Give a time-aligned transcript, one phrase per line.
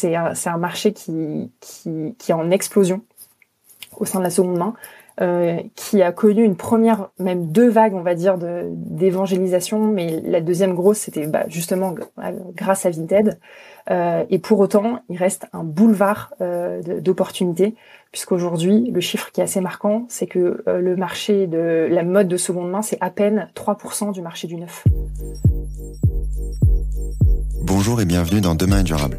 [0.00, 1.50] c'est un, marché qui,
[2.28, 3.02] est en explosion
[3.96, 4.74] au sein de la seconde main.
[5.20, 10.40] Euh, qui a connu une première, même deux vagues, on va dire, d'évangélisation, mais la
[10.40, 11.94] deuxième grosse, c'était bah, justement
[12.56, 13.38] grâce à Vinted.
[13.90, 17.74] Euh, et pour autant, il reste un boulevard euh, d'opportunités,
[18.12, 22.38] puisqu'aujourd'hui, le chiffre qui est assez marquant, c'est que le marché de la mode de
[22.38, 24.84] seconde main, c'est à peine 3% du marché du neuf.
[27.62, 29.18] Bonjour et bienvenue dans Demain est durable.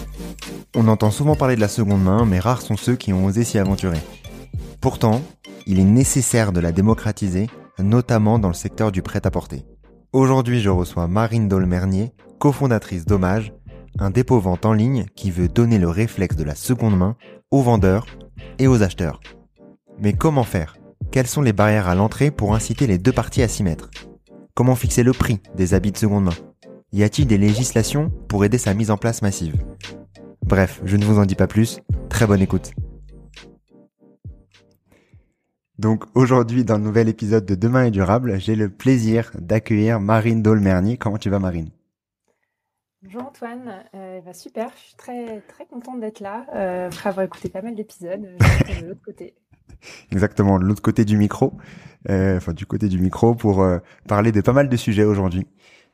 [0.73, 3.43] On entend souvent parler de la seconde main, mais rares sont ceux qui ont osé
[3.43, 3.99] s'y aventurer.
[4.79, 5.21] Pourtant,
[5.67, 9.65] il est nécessaire de la démocratiser notamment dans le secteur du prêt-à-porter.
[10.13, 13.53] Aujourd'hui, je reçois Marine Dolmernier, cofondatrice d'Hommage,
[13.99, 17.15] un dépôt-vente en ligne qui veut donner le réflexe de la seconde main
[17.49, 18.05] aux vendeurs
[18.57, 19.19] et aux acheteurs.
[19.99, 20.77] Mais comment faire?
[21.11, 23.89] Quelles sont les barrières à l'entrée pour inciter les deux parties à s'y mettre?
[24.53, 26.35] Comment fixer le prix des habits de seconde main?
[26.93, 29.55] Y a-t-il des législations pour aider sa mise en place massive?
[30.51, 31.79] Bref, je ne vous en dis pas plus,
[32.09, 32.71] très bonne écoute.
[35.79, 40.43] Donc aujourd'hui, dans le nouvel épisode de Demain est durable, j'ai le plaisir d'accueillir Marine
[40.43, 40.97] Dolmerny.
[40.97, 41.69] Comment tu vas Marine?
[43.01, 47.25] Bonjour Antoine, euh, bah super, je suis très très contente d'être là, euh, après avoir
[47.25, 49.35] écouté pas mal d'épisodes, de l'autre côté.
[50.11, 51.53] Exactement, de l'autre côté du micro,
[52.09, 55.47] euh, enfin du côté du micro pour euh, parler de pas mal de sujets aujourd'hui,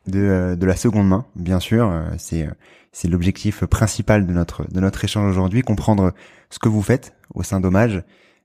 [0.08, 2.48] de, euh, de la seconde main, bien sûr, c'est
[2.92, 6.14] c'est l'objectif principal de notre de notre échange aujourd'hui, comprendre
[6.50, 8.04] ce que vous faites au sein d'Hommage,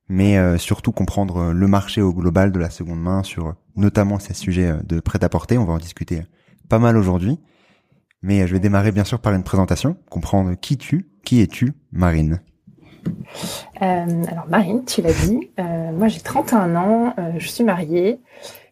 [0.08, 4.18] mais euh, surtout comprendre euh, le marché au global de la seconde main sur notamment
[4.18, 5.58] ces sujets euh, de prêt-à-porter.
[5.58, 6.22] On va en discuter
[6.68, 7.38] pas mal aujourd'hui.
[8.22, 12.40] Mais je vais démarrer bien sûr par une présentation, comprendre qui tu, qui es-tu, Marine?
[13.80, 18.20] alors Marine, tu l'as dit, moi j'ai 31 ans, je suis mariée,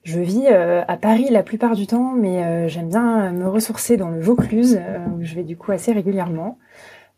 [0.02, 4.20] je vis à Paris la plupart du temps, mais j'aime bien me ressourcer dans le
[4.20, 4.80] Vaucluse,
[5.12, 6.58] où je vais du coup assez régulièrement.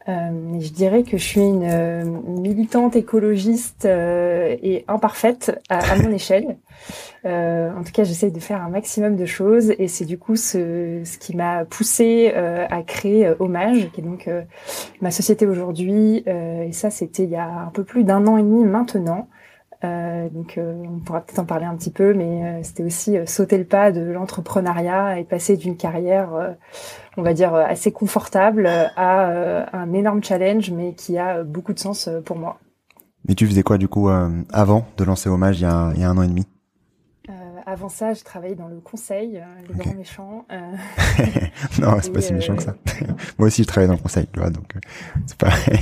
[0.08, 6.10] Euh, je dirais que je suis une euh, militante écologiste euh, et imparfaite à, mon
[6.12, 6.56] échelle.
[7.24, 10.34] Euh, en tout cas, j'essaie de faire un maximum de choses et c'est du coup
[10.34, 14.28] ce, ce qui m'a poussée à créer Hommage, qui est donc
[15.00, 16.24] ma société aujourd'hui.
[16.26, 19.28] et ça, c'était il y a un peu plus d'un an et demi maintenant.
[19.82, 23.90] Donc, on pourra peut-être en parler un petit peu, mais c'était aussi sauter le pas
[23.90, 26.56] de l'entrepreneuriat et passer d'une carrière
[27.16, 31.78] on va dire, assez confortable à euh, un énorme challenge, mais qui a beaucoup de
[31.78, 32.58] sens euh, pour moi.
[33.28, 36.00] Mais tu faisais quoi du coup euh, avant de lancer Hommage il y a, il
[36.00, 36.46] y a un an et demi?
[37.64, 40.46] Avant ça, je travaillais dans le conseil, les grands méchants.
[41.80, 42.74] non, c'est pas si méchant que ça.
[43.38, 44.74] Moi aussi, je travaille dans le conseil, tu vois, donc
[45.26, 45.78] c'est pareil.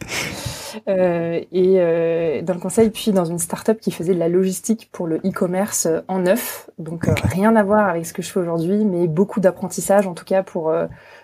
[0.88, 4.88] Euh, et euh, dans le conseil, puis dans une start-up qui faisait de la logistique
[4.92, 6.70] pour le e-commerce euh, en neuf.
[6.78, 10.24] Donc rien à voir avec ce que je fais aujourd'hui, mais beaucoup d'apprentissage en tout
[10.24, 10.72] cas pour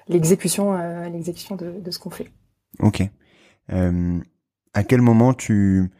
[0.08, 0.76] l'exécution,
[1.10, 2.30] l'exécution de, de, ce qu'on fait.
[2.80, 3.02] Ok.
[3.70, 5.90] à quel moment tu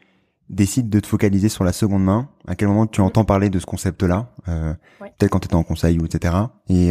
[0.49, 2.29] décides de te focaliser sur la seconde main?
[2.47, 4.29] À quel moment tu entends parler de ce concept-là?
[4.44, 6.35] Peut-être quand tu étais en conseil ou etc.
[6.69, 6.91] Et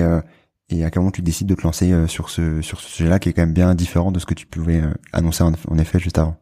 [0.69, 3.29] et à quel moment tu décides de te lancer sur ce sur ce sujet-là qui
[3.29, 4.81] est quand même bien différent de ce que tu pouvais
[5.13, 6.35] annoncer en effet juste avant?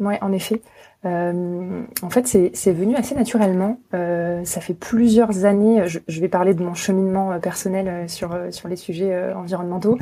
[0.00, 0.60] Ouais, en effet.
[1.04, 3.78] Euh, en fait, c'est venu assez naturellement.
[3.92, 5.86] Euh, ça fait plusieurs années.
[5.86, 9.32] Je, je, vais parler de mon cheminement euh, personnel euh, sur euh, sur les sujets
[9.34, 9.98] environnementaux.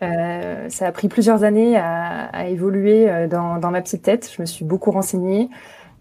[0.00, 4.30] ça a pris plusieurs années à, à évoluer dans, dans ma petite tête.
[4.34, 5.48] Je me suis beaucoup renseignée.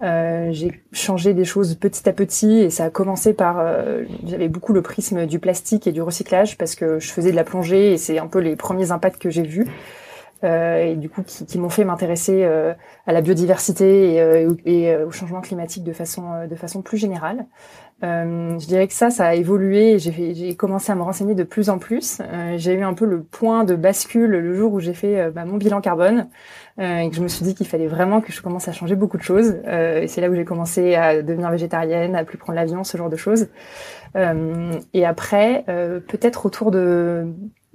[0.03, 4.49] Euh, j'ai changé des choses petit à petit et ça a commencé par euh, j'avais
[4.49, 7.93] beaucoup le prisme du plastique et du recyclage parce que je faisais de la plongée
[7.93, 9.71] et c'est un peu les premiers impacts que j'ai vus euh,
[10.43, 12.73] et du coup qui, qui m'ont fait m'intéresser euh,
[13.07, 17.45] à la biodiversité et, euh, et, au changement climatique de façon de façon plus générale.
[18.01, 19.97] je dirais que ça, ça a évolué.
[19.99, 22.21] J'ai commencé à me renseigner de plus en plus.
[22.57, 25.57] j'ai eu un peu le point de bascule le jour où j'ai fait bah, mon
[25.57, 26.27] bilan carbone
[26.79, 29.17] et que je me suis dit qu'il fallait vraiment que je commence à changer beaucoup
[29.17, 29.55] de choses.
[29.65, 33.09] et c'est là où j'ai commencé à devenir végétarienne, à plus prendre l'avion, ce genre
[33.09, 33.47] de choses.
[34.15, 37.33] et après, peut-être autour de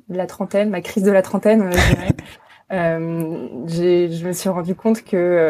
[0.09, 2.23] la trentaine, ma crise de la trentaine, je dirais, euh,
[2.71, 5.49] je me suis rendu compte que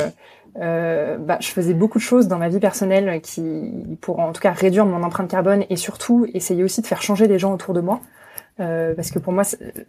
[0.61, 4.41] euh, bah, je faisais beaucoup de choses dans ma vie personnelle qui, pour en tout
[4.41, 7.75] cas réduire mon empreinte carbone et surtout essayer aussi de faire changer les gens autour
[7.75, 8.01] de moi.
[8.61, 9.45] Euh, parce que pour moi,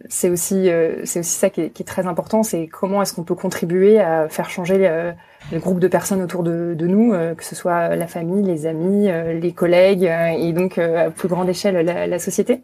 [0.08, 3.34] c'est aussi euh, c'est aussi ça qui est, très important, c'est comment est-ce qu'on peut
[3.34, 5.10] contribuer à faire changer euh,
[5.50, 8.66] le groupe de personnes autour de, de nous, euh, que ce soit la famille, les
[8.66, 9.08] amis,
[9.40, 12.62] les collègues, et donc à plus grande échelle la, la société.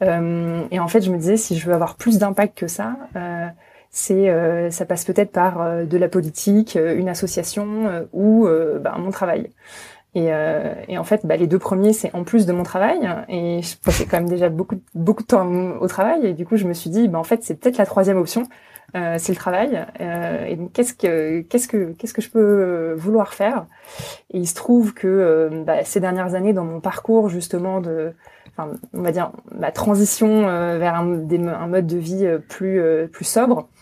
[0.00, 2.96] et en fait, je me disais si je veux avoir plus d'impact que ça,
[3.94, 8.48] c'est euh, ça passe peut-être par euh, de la politique, euh, une association ou
[8.80, 9.50] bah, mon travail.
[10.16, 10.30] Et,
[10.88, 13.00] et, en fait, bah, les deux premiers, c'est en plus de mon travail.
[13.28, 15.48] Et je passais quand même déjà beaucoup, beaucoup de temps
[15.80, 16.26] au travail.
[16.26, 18.46] Et du coup, je me suis dit, bah, en fait, c'est peut-être la troisième option.
[18.96, 19.84] Euh, c'est le travail.
[20.00, 23.66] Euh, et qu'est-ce que, qu'est-ce que, qu'est-ce que je peux vouloir faire?
[24.32, 28.12] Et il se trouve que bah, ces dernières années, dans mon parcours justement de,
[28.56, 30.42] enfin, on va dire, ma transition
[30.78, 32.80] vers un, un, mode de vie plus,
[33.10, 33.73] plus sobre, euh,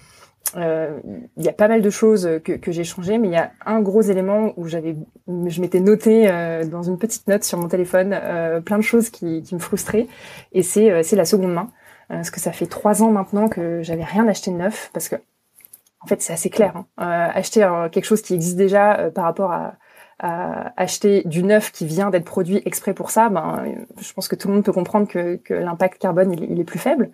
[0.55, 3.53] il y a pas mal de choses que, que j'ai changées, mais il y a
[3.65, 4.97] un gros élément où j'avais,
[5.27, 9.09] je m'étais noté euh, dans une petite note sur mon téléphone euh, plein de choses
[9.09, 10.09] qui, qui me frustraient,
[10.53, 11.71] et c'est euh, c'est la seconde main,
[12.09, 15.17] parce que ça fait trois ans maintenant que j'avais rien acheté de neuf, parce que
[16.01, 17.31] en fait c'est assez clair, hein.
[17.35, 19.77] acheter quelque chose qui existe déjà par rapport à,
[20.19, 23.65] à acheter du neuf qui vient d'être produit exprès pour ça, ben
[23.99, 26.79] je pense que tout le monde peut comprendre que, que l'impact carbone il est plus
[26.79, 27.11] faible.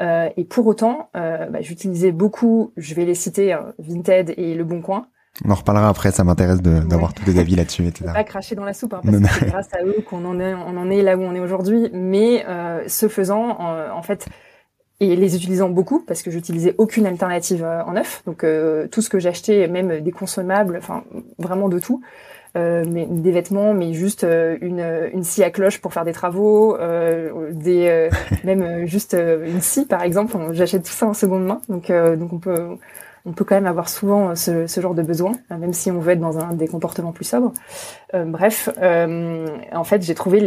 [0.00, 4.54] Euh, et pour autant, euh, bah, j'utilisais beaucoup, je vais les citer, hein, Vinted et
[4.54, 5.06] Le Bon Coin.
[5.46, 8.10] On en reparlera après, ça m'intéresse d'avoir tous les avis là-dessus, etc.
[8.12, 10.52] Pas cracher dans la soupe, hein, parce que c'est grâce à eux qu'on en est,
[10.52, 11.88] on en est là où on est aujourd'hui.
[11.94, 14.26] Mais euh, ce faisant, en, fait,
[15.00, 18.44] et les utilisant beaucoup, parce que j'utilisais aucune alternative en neuf, donc
[18.90, 21.02] tout ce que j'achetais, même des consommables, enfin
[21.38, 24.80] vraiment de tout, euh, mais des vêtements, mais juste euh, une,
[25.12, 28.10] une scie à cloche pour faire des travaux, euh, des euh,
[28.44, 30.36] même juste une scie par exemple.
[30.52, 32.76] J'achète tout ça en seconde main, donc donc on peut
[33.24, 36.12] on peut quand même avoir souvent ce, ce genre de besoin, même si on veut
[36.12, 37.52] être dans un des comportements plus sobres.
[38.12, 40.40] bref, en fait, j'ai trouvé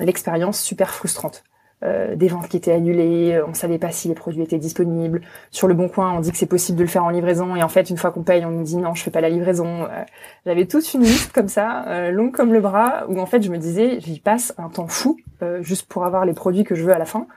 [0.00, 1.44] l'expérience super frustrante.
[1.84, 5.20] Euh, des ventes qui étaient annulées, on savait pas si les produits étaient disponibles.
[5.52, 7.62] Sur le bon coin, on dit que c'est possible de le faire en livraison et
[7.62, 9.84] en fait, une fois qu'on paye, on nous dit non, je fais pas la livraison.
[9.84, 10.04] Euh,
[10.44, 13.50] j'avais toute une liste comme ça, euh, longue comme le bras, où en fait, je
[13.50, 15.18] me disais, j'y passe un temps fou
[15.60, 17.28] juste pour avoir les produits que je veux à la fin.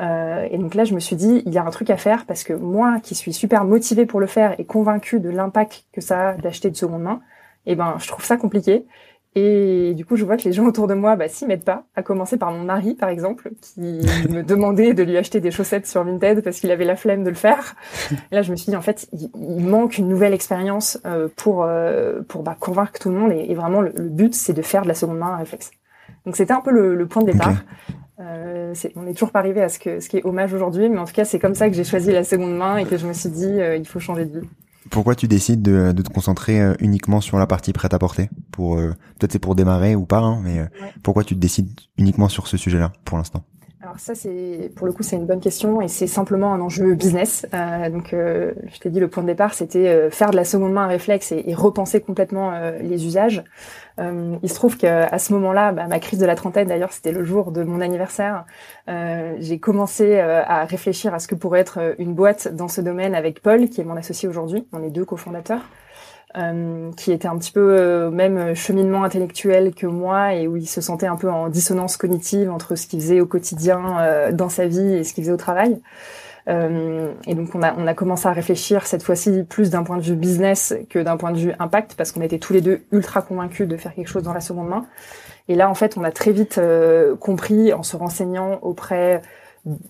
[0.00, 2.42] et donc là, je me suis dit, il y a un truc à faire parce
[2.42, 6.30] que moi, qui suis super motivée pour le faire et convaincue de l'impact que ça
[6.30, 7.20] a d'acheter de seconde main,
[7.66, 8.84] eh ben, je trouve ça compliqué.
[9.38, 11.84] Et du coup, je vois que les gens autour de moi bah, s'y mettent pas,
[11.94, 14.00] à commencer par mon mari, par exemple, qui
[14.30, 17.28] me demandait de lui acheter des chaussettes sur Vinted parce qu'il avait la flemme de
[17.28, 17.76] le faire.
[18.10, 21.64] Et là, je me suis dit, en fait, il, manque une nouvelle expérience euh, pour
[21.64, 23.32] euh, pour bah, convaincre tout le monde.
[23.32, 25.70] Et, vraiment, le, but, c'est de faire de la seconde main un réflexe.
[26.24, 27.56] Donc, c'était un peu le, point de départ.
[28.18, 30.98] Euh, on n'est toujours pas arrivé à ce, que, ce qui est hommage aujourd'hui, mais
[30.98, 33.06] en tout cas, c'est comme ça que j'ai choisi la seconde main et que je
[33.06, 34.46] me suis dit, il faut changer de vie.
[34.90, 38.30] Pourquoi tu décides de, de te concentrer euh, uniquement sur la partie prête à porter
[38.50, 40.66] Pour euh, peut-être c'est pour démarrer ou pas, hein, mais euh,
[41.02, 43.44] pourquoi tu te décides uniquement sur ce sujet-là pour l'instant?
[43.86, 46.94] Alors ça, c'est pour le coup, c'est une bonne question et c'est simplement un enjeu
[46.94, 47.46] business.
[47.54, 50.44] Euh, donc, euh, je t'ai dit, le point de départ, c'était euh, faire de la
[50.44, 53.44] seconde main un réflexe et, et repenser complètement les usages.
[53.98, 57.24] Il se trouve qu'à ce moment-là, bah, ma crise de la trentaine, d'ailleurs, c'était le
[57.24, 58.44] jour de mon anniversaire.
[58.86, 63.40] J'ai commencé à réfléchir à ce que pourrait être une boîte dans ce domaine avec
[63.40, 64.66] Paul, qui est mon associé aujourd'hui.
[64.72, 65.62] On est deux cofondateurs.
[66.36, 70.68] Euh, qui était un petit peu euh, même cheminement intellectuel que moi et où il
[70.68, 74.50] se sentait un peu en dissonance cognitive entre ce qu'il faisait au quotidien euh, dans
[74.50, 75.80] sa vie et ce qu'il faisait au travail.
[76.48, 80.02] Et donc on a, on a commencé à réfléchir cette fois-ci plus d'un point de
[80.02, 83.20] vue business que d'un point de vue impact parce qu'on était tous les deux ultra
[83.20, 84.86] convaincus de faire quelque chose dans la seconde main.
[85.48, 86.60] Et là en fait on a très vite
[87.18, 89.22] compris en se renseignant auprès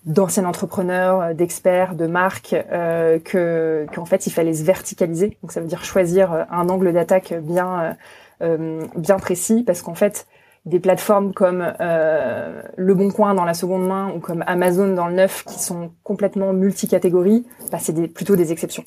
[0.07, 5.37] d'anciens entrepreneurs, euh, d'experts, de marques, euh, que qu'en fait il fallait se verticaliser.
[5.43, 7.97] Donc ça veut dire choisir euh, un angle d'attaque bien
[8.43, 10.27] euh, bien précis, parce qu'en fait
[10.67, 15.07] des plateformes comme euh, Le Bon Coin dans la seconde main ou comme Amazon dans
[15.07, 18.85] le neuf, qui sont complètement multicatégories, bah, c'est plutôt des exceptions.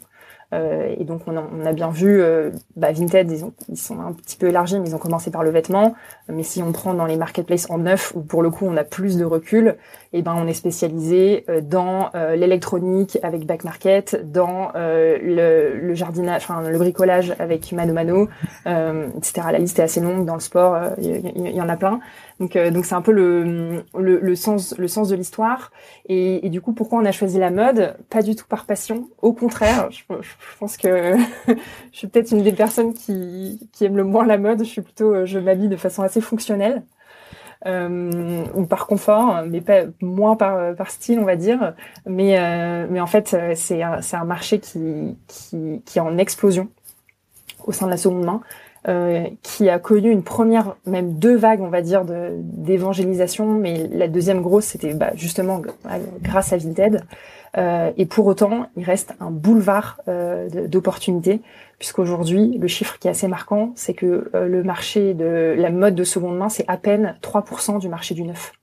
[0.52, 3.78] Euh, et donc on a, on a bien vu, euh, bah, Vinted, ils, ont, ils
[3.78, 5.96] sont un petit peu élargis, mais ils ont commencé par le vêtement.
[6.28, 8.84] Mais si on prend dans les marketplaces en neuf, où pour le coup on a
[8.84, 9.78] plus de recul,
[10.12, 15.94] et eh ben on est spécialisé euh, dans l'électronique avec Back Market, dans le, le,
[15.94, 18.30] jardinage, enfin le bricolage avec Mano Mano,
[18.66, 19.48] etc.
[19.52, 22.00] La liste est assez longue dans le sport, il y, en a plein.
[22.40, 25.72] Donc donc c'est un peu le, sens de l'histoire.
[26.08, 27.98] Et, du coup pourquoi on a choisi la mode?
[28.10, 29.90] Pas du tout par passion, au contraire.
[29.92, 30.04] Je,
[30.60, 31.18] pense que
[31.48, 34.60] je suis peut-être une des personnes qui, qui aime le moins la mode.
[34.60, 36.84] Je suis plutôt, euh, je m'habille de façon assez fonctionnelle.
[37.66, 41.74] Euh, ou par confort, mais pas moins par, style, on va dire.
[42.06, 46.70] Mais, euh, en fait, c'est un, marché qui, qui, qui est en explosion
[47.66, 48.42] au sein de la seconde main.
[48.88, 54.08] Euh, qui a connu une première, même deux vagues, on va dire, d'évangélisation, mais la
[54.08, 55.62] deuxième grosse, c'était bah, justement
[56.22, 57.04] grâce à Vinted.
[57.58, 61.42] Euh, et pour autant, il reste un boulevard euh, d'opportunités,
[61.78, 65.96] puisqu'aujourd'hui, le chiffre qui est assez marquant, c'est que euh, le marché de la mode
[65.96, 68.54] de seconde main, c'est à peine 3% du marché du neuf.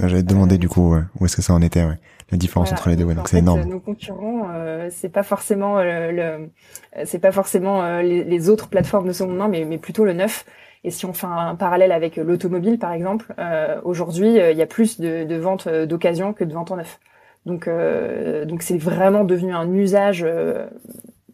[0.00, 1.98] Ah, j'allais te demander du coup où est-ce que ça en était, ouais.
[2.34, 3.64] La différence entre les deux, ouais, donc c'est énorme.
[3.64, 4.48] Nos concurrents,
[4.90, 6.50] c'est pas forcément le,
[7.04, 10.44] c'est pas forcément les, autres plateformes de seconde main, mais, mais plutôt le neuf.
[10.82, 13.34] Et si on fait un parallèle avec l'automobile, par exemple,
[13.84, 17.00] aujourd'hui, il y a plus de, de ventes d'occasion que de ventes en neuf.
[17.46, 20.66] Donc, euh, donc c'est vraiment devenu un usage euh,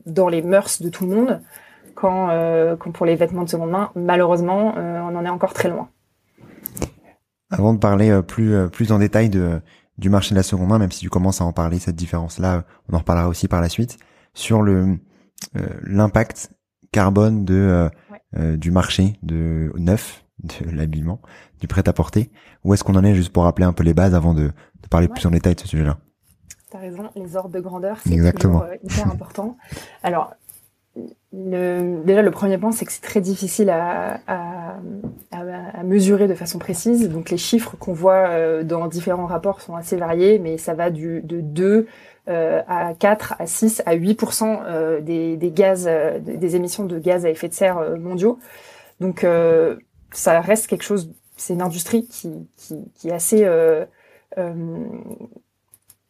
[0.06, 1.40] dans les mœurs de tout le monde.
[1.94, 5.68] Quand, euh, quand pour les vêtements de seconde main, malheureusement, on en est encore très
[5.68, 5.88] loin.
[7.50, 9.60] Avant de parler plus plus en détail de
[10.00, 12.64] du marché de la seconde main, même si tu commences à en parler cette différence-là,
[12.88, 13.98] on en reparlera aussi par la suite
[14.34, 14.98] sur le
[15.82, 16.52] l'impact
[16.92, 17.88] carbone de
[18.56, 21.20] du marché de neuf de l'habillement,
[21.60, 22.30] du prêt-à-porter.
[22.64, 24.48] Où est-ce qu'on en est juste pour rappeler un peu les bases avant de,
[24.82, 25.98] de parler plus en détail de ce sujet-là?
[26.70, 29.56] T'as raison, les ordres de grandeur, c'est toujours euh, hyper important.
[30.04, 30.34] Alors,
[31.32, 34.76] le, déjà le premier point, c'est que c'est très difficile à, à,
[35.30, 37.08] à, mesurer de façon précise.
[37.08, 40.90] Donc les chiffres qu'on voit euh, dans différents rapports sont assez variés, mais ça va
[40.90, 41.86] du, de 2
[42.28, 44.20] euh, à 4 à 6 à 8
[45.02, 45.88] des, des gaz,
[46.20, 48.38] des émissions de gaz à effet de serre mondiaux.
[49.00, 49.24] Donc
[50.12, 53.84] ça reste quelque chose, c'est une industrie qui, qui, qui est assez euh,
[54.38, 54.86] euh,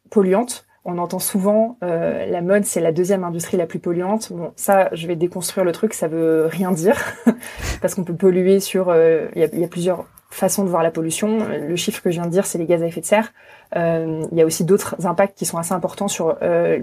[0.09, 0.65] polluante.
[0.83, 4.31] On entend souvent euh, la mode, c'est la deuxième industrie la plus polluante.
[4.33, 6.97] Bon, ça, je vais déconstruire le truc, ça veut rien dire
[7.81, 8.89] parce qu'on peut polluer sur.
[8.89, 11.45] Euh, il y, a, y, a, plusieurs façons de voir la pollution.
[11.47, 13.31] Le chiffre que je viens de dire, c'est les gaz à effet de serre.
[13.75, 16.79] Euh, il y a aussi d'autres impacts qui sont assez importants sur euh,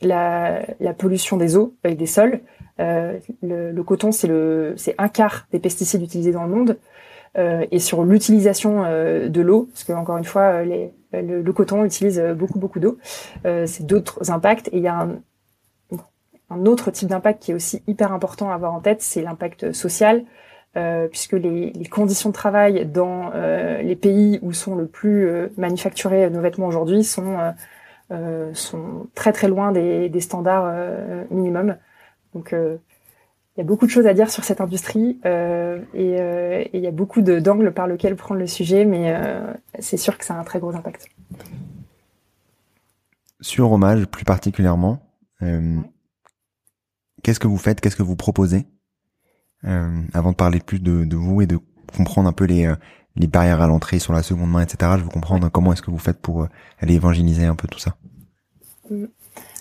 [0.00, 2.40] la, la, pollution des eaux et des sols.
[2.80, 6.78] Euh, le, le, coton, c'est le, c'est un quart des pesticides utilisés dans le monde.
[7.38, 11.42] Euh, et sur l'utilisation euh, de l'eau, parce que encore une fois, euh, les, le,
[11.42, 12.98] le, coton utilise beaucoup beaucoup d'eau.
[13.44, 14.68] c'est d'autres impacts.
[14.68, 15.08] Et il y a
[16.50, 19.72] un, autre type d'impact qui est aussi hyper important à avoir en tête, c'est l'impact
[19.72, 20.24] social.
[20.74, 25.48] Euh, puisque les, conditions de travail dans euh, les pays où sont le plus euh,
[25.58, 27.36] manufacturés nos vêtements aujourd'hui sont
[28.54, 30.70] sont très très loin des, standards
[31.30, 31.78] minimums.
[33.56, 36.80] Il y a beaucoup de choses à dire sur cette industrie euh, et, euh, il
[36.80, 40.34] y a beaucoup d'angles par lesquels prendre le sujet, mais euh, c'est sûr que ça
[40.34, 41.08] a un très gros impact.
[43.40, 45.00] Sur Hommage plus particulièrement,
[47.22, 48.66] qu'est-ce que vous faites, qu'est-ce que vous proposez
[49.64, 51.58] Avant de parler plus de, de, vous et de
[51.94, 52.72] comprendre un peu les,
[53.16, 55.90] les barrières à l'entrée sur la seconde main, etc., je veux comprendre comment est-ce que
[55.90, 56.46] vous faites pour
[56.78, 57.96] aller évangéliser un peu tout ça.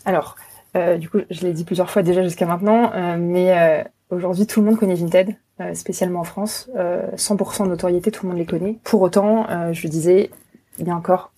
[0.05, 0.35] Alors,
[0.75, 4.47] euh, du coup, je l'ai dit plusieurs fois déjà jusqu'à maintenant, euh, mais euh, aujourd'hui,
[4.47, 5.35] tout le monde connaît Vinted,
[5.73, 6.69] spécialement en France.
[6.75, 8.79] 100% de notoriété, tout le monde les connaît.
[8.83, 10.31] Pour autant, je disais,
[10.79, 11.31] il y a encore,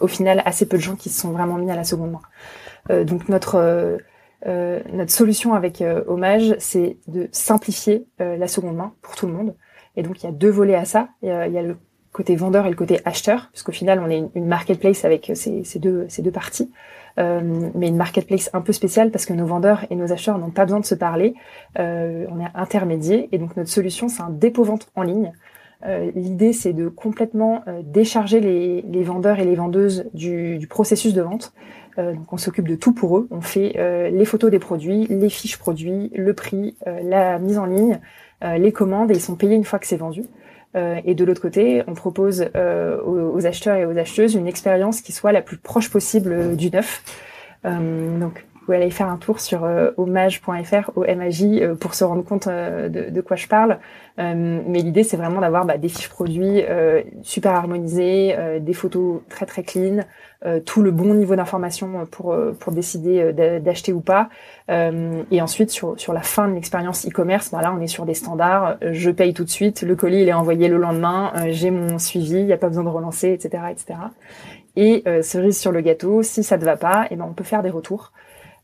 [0.00, 3.04] au final, assez peu de gens qui se sont vraiment mis à la seconde main.
[3.04, 3.98] donc notre
[4.46, 9.54] notre solution avec Hommage, c'est de simplifier la seconde main pour tout le monde.
[9.96, 11.10] Et donc il y a deux volets à ça.
[11.20, 11.76] Il y a, il y a le
[12.10, 15.78] côté vendeur et le côté acheteur, puisqu'au final on est une marketplace avec ces, ces
[15.78, 16.72] deux ces deux parties.
[17.18, 20.50] Euh, mais une marketplace un peu spéciale parce que nos vendeurs et nos acheteurs n'ont
[20.50, 21.34] pas besoin de se parler.
[21.78, 25.32] Euh, on est intermédiaire et donc notre solution c'est un dépôt-vente en ligne.
[25.84, 30.66] Euh, L'idée c'est de complètement euh, décharger les, les, vendeurs et les vendeuses du, du
[30.66, 31.52] processus de vente.
[31.98, 33.28] Euh, donc on s'occupe de tout pour eux.
[33.30, 33.72] On fait
[34.10, 38.00] les photos des produits, les fiches produits, le prix, la mise en ligne,
[38.42, 40.24] les commandes et ils sont payés une fois que c'est vendu.
[40.74, 45.00] Euh, et de l'autre côté, on propose euh, aux, acheteurs et aux acheteuses une expérience
[45.00, 47.02] qui soit la plus proche possible du neuf.
[47.64, 53.10] Euh, donc pouvez aller faire un tour sur hommage.fr, O-M-A-J, pour se rendre compte de,
[53.10, 53.80] de, quoi je parle.
[54.16, 56.62] mais l'idée, c'est vraiment d'avoir bah, des fiches produits
[57.22, 60.04] super harmonisées, des photos très très clean,
[60.64, 64.28] tout le bon niveau d'information pour pour décider d'acheter ou pas.
[64.68, 68.14] et ensuite, sur sur la fin de l'expérience e-commerce, bah, là, on est sur des
[68.14, 68.76] standards.
[68.80, 72.40] Je paye tout de suite, le colis il est envoyé le lendemain, j'ai mon suivi,
[72.40, 73.94] il n'y a pas besoin de relancer, etc., etc.
[74.76, 77.34] Et euh, cerise sur le gâteau, si ça ne va pas, et eh ben on
[77.34, 78.12] peut faire des retours.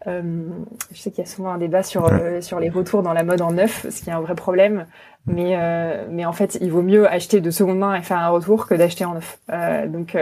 [0.06, 0.48] Euh,
[0.92, 3.24] je sais qu'il y a souvent un débat sur euh, sur les retours dans la
[3.24, 4.86] mode en neuf, ce qui est un vrai problème.
[5.26, 8.28] Mais euh, mais en fait, il vaut mieux acheter de seconde main et faire un
[8.28, 9.40] retour que d'acheter en neuf.
[9.88, 10.16] donc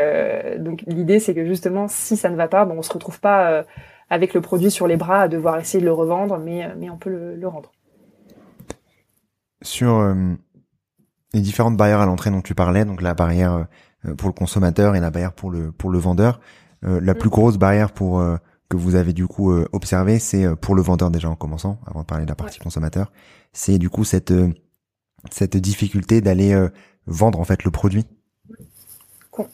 [0.58, 3.64] donc l'idée c'est que justement, si ça ne va pas, bon, on se retrouve pas
[4.08, 6.96] avec le produit sur les bras à devoir essayer de le revendre, mais mais on
[6.96, 7.70] peut le, le rendre.
[9.62, 10.14] Sur
[11.34, 13.66] les différentes barrières à l'entrée dont tu parlais, donc la barrière
[14.16, 16.40] pour le consommateur et la barrière pour le pour le vendeur.
[16.82, 17.32] La plus mm.
[17.32, 18.22] grosse barrière pour
[18.68, 22.06] que vous avez du coup observé, c'est pour le vendeur déjà en commençant, avant de
[22.06, 23.12] parler de la partie consommateur,
[23.52, 24.34] c'est du coup cette
[25.30, 26.56] cette difficulté d'aller
[27.06, 28.06] vendre en fait le produit.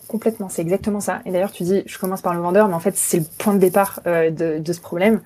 [0.09, 1.21] complètement, c'est exactement ça.
[1.27, 3.55] Et d'ailleurs, tu dis, je commence par le vendeur, mais en fait, c'est le point
[3.55, 5.21] de départ de, de ce problème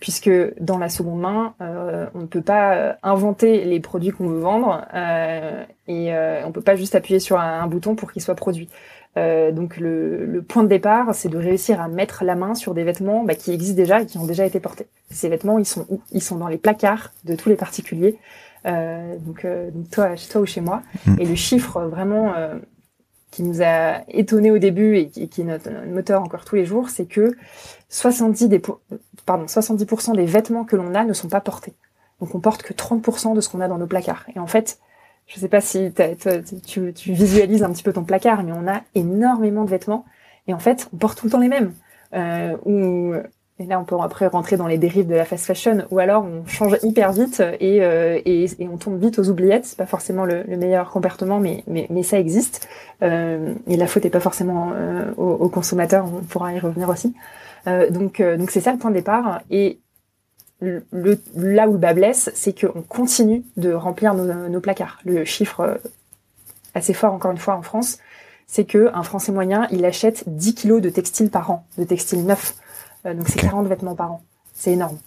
[0.00, 4.28] puisque dans la seconde main, euh, on ne peut pas euh, inventer les produits qu'on
[4.28, 8.22] veut vendre euh, et euh, on peut pas juste appuyer sur un, bouton pour qu'il
[8.22, 8.68] soit produit.
[9.16, 12.74] Euh, donc le, le, point de départ, c'est de réussir à mettre la main sur
[12.74, 14.86] des vêtements bah, qui existent déjà et qui ont déjà été portés.
[15.10, 16.00] Ces vêtements, ils sont où?
[16.12, 18.18] Ils sont dans les placards de tous les particuliers.
[18.64, 20.82] donc, donc toi, chez toi ou chez moi.
[21.06, 21.16] Mm.
[21.18, 22.34] Et le chiffre vraiment
[23.30, 26.66] qui nous a étonné au début et qui, qui est notre, moteur encore tous les
[26.66, 27.36] jours, c'est que
[27.88, 28.60] 70 des,
[29.26, 31.74] pardon, 70% des vêtements que l'on a ne sont pas portés.
[32.20, 34.26] Donc on porte que 30% de ce qu'on a dans nos placards.
[34.34, 34.78] Et en fait,
[35.30, 35.92] je sais pas si
[36.66, 40.04] tu, tu, visualises un petit peu ton placard, mais on a énormément de vêtements.
[40.48, 41.72] Et en fait, on porte tout le temps les mêmes.
[42.14, 43.14] Euh, ou
[43.60, 46.24] et là, on peut après rentrer dans les dérives de la fast fashion, ou alors
[46.24, 49.66] on change hyper vite et, euh, et, on tombe vite aux oubliettes.
[49.66, 52.66] C'est pas forcément le, le, meilleur comportement, mais, mais, mais ça existe.
[53.02, 56.06] Euh, et la faute est pas forcément euh, aux, consommateurs.
[56.06, 57.14] On pourra y revenir aussi.
[57.66, 59.42] Euh, donc, euh, donc c'est ça le point de départ.
[59.50, 59.78] Et
[60.60, 60.84] le,
[61.36, 64.98] là où le bas blesse, c'est qu'on continue de remplir nos, nos, placards.
[65.04, 65.74] Le chiffre euh,
[66.74, 67.98] assez fort, encore une fois, en France,
[68.46, 72.24] c'est que un Français moyen, il achète 10 kilos de textiles par an, de textiles
[72.24, 72.56] neufs.
[73.06, 74.22] Euh, donc c'est 40 vêtements par an.
[74.54, 74.98] C'est énorme.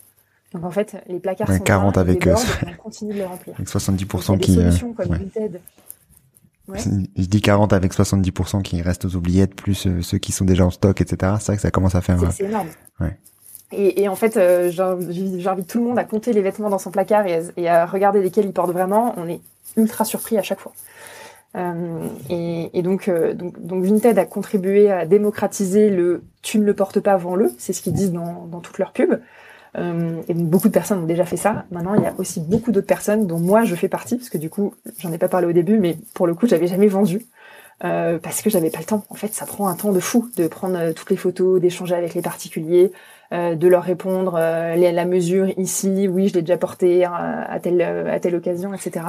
[0.54, 2.36] Donc en fait, les placards sont 40 avec euh,
[2.68, 3.56] on continue de les remplir.
[3.56, 4.72] Avec 70% qui euh,
[6.68, 6.80] ouais.
[7.18, 10.72] Je dis 40 avec 70% qui restent aux oubliettes, plus ceux qui sont déjà en
[10.72, 11.34] stock, etc.
[11.40, 12.20] C'est vrai que ça commence à faire.
[12.32, 12.70] C'est énorme.
[13.00, 13.18] Ouais.
[13.76, 17.26] Et, et, en fait, j'invite tout le monde à compter les vêtements dans son placard
[17.28, 19.14] et à, et à regarder lesquels il porte vraiment.
[19.18, 19.42] On est
[19.78, 20.74] ultra surpris à chaque fois.
[21.56, 26.64] Euh, et, et donc, euh, donc, donc Vinted a contribué à démocratiser le "tu ne
[26.66, 29.20] le portes pas, vends-le", c'est ce qu'ils disent dans, dans toutes leurs pubs.
[29.78, 31.66] Euh, et donc beaucoup de personnes ont déjà fait ça.
[31.72, 34.38] Maintenant, il y a aussi beaucoup d'autres personnes dont moi je fais partie, parce que
[34.38, 37.26] du coup, j'en ai pas parlé au début, mais pour le coup, j'avais jamais vendu.
[37.84, 39.04] Euh, parce que j'avais pas le temps.
[39.10, 41.96] En fait, ça prend un temps de fou de prendre euh, toutes les photos, d'échanger
[41.96, 42.92] avec les particuliers,
[43.34, 48.20] euh, de leur répondre la mesure ici, oui, je l'ai déjà porté à telle à
[48.20, 49.02] telle occasion, etc.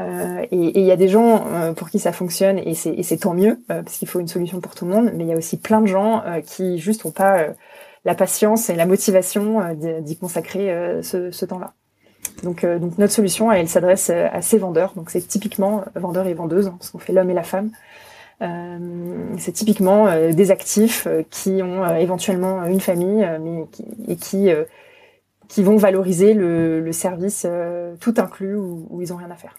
[0.00, 3.34] Euh, et il y a des gens euh, pour qui ça fonctionne et c'est tant
[3.34, 5.10] mieux euh, parce qu'il faut une solution pour tout le monde.
[5.14, 7.46] Mais il y a aussi plein de gens qui juste ont pas
[8.04, 11.74] la patience et la motivation d'y consacrer ce, ce temps-là.
[12.42, 14.92] Donc, donc notre solution, elle, s'adresse à ces vendeurs.
[14.96, 17.70] Donc c'est typiquement vendeurs et vendeuses, hein, parce qu'on fait l'homme et la femme.
[19.38, 24.50] C'est typiquement des actifs qui ont éventuellement une famille, mais qui, et qui
[25.48, 27.46] qui vont valoriser le, le service
[28.00, 29.54] tout inclus où, où ils ont rien à faire.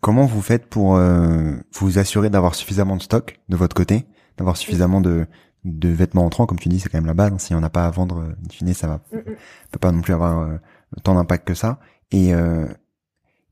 [0.00, 4.56] Comment vous faites pour euh, vous assurer d'avoir suffisamment de stock de votre côté, d'avoir
[4.56, 5.26] suffisamment de,
[5.64, 7.32] de vêtements entrants, comme tu dis, c'est quand même la base.
[7.32, 7.38] Hein.
[7.38, 9.36] Si on n'a pas à vendre, euh, in fine, ça va, mm, mm.
[9.72, 10.58] peut pas non plus avoir euh,
[11.02, 11.80] tant d'impact que ça.
[12.12, 12.30] Et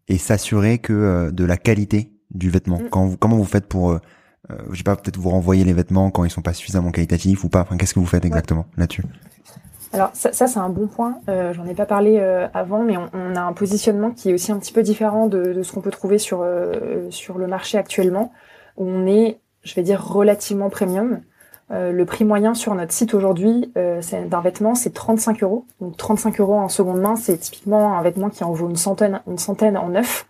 [0.06, 2.78] et s'assurer que de la qualité du vêtement.
[2.78, 2.88] Mm.
[2.90, 3.98] Quand comment vous faites pour,
[4.70, 7.48] je sais pas, peut-être vous renvoyer les vêtements quand ils sont pas suffisamment qualitatifs ou
[7.48, 7.62] pas.
[7.62, 9.04] Enfin, qu'est-ce que vous faites exactement là-dessus?
[9.94, 11.20] Alors ça, ça c'est un bon point.
[11.28, 14.34] Euh, J'en ai pas parlé euh, avant, mais on, on, a un positionnement qui est
[14.34, 17.46] aussi un petit peu différent de, de ce qu'on peut trouver sur euh, sur le
[17.46, 18.32] marché actuellement.
[18.76, 21.20] Où on est, je vais dire, relativement premium.
[21.70, 25.64] Euh, le prix moyen sur notre site aujourd'hui d'un vêtement, c'est 35 euros.
[25.80, 29.20] Donc 35 euros en seconde main, c'est typiquement un vêtement qui en vaut une centaine,
[29.28, 30.26] une centaine en neuf.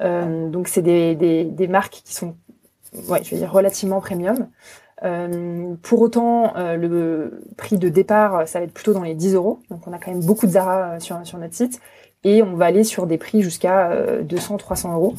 [0.00, 2.34] Donc c'est des, des, des marques qui sont,
[3.08, 4.48] ouais, je vais dire relativement premium.
[5.02, 9.34] Euh, pour autant, euh, le prix de départ, ça va être plutôt dans les 10
[9.34, 9.60] euros.
[9.70, 11.80] Donc on a quand même beaucoup de Zara euh, sur, sur notre site.
[12.22, 15.14] Et on va aller sur des prix jusqu'à 200, 300 euros.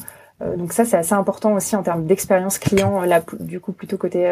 [0.56, 4.28] donc ça, c'est assez important aussi en termes d'expérience client, là, du coup, plutôt côté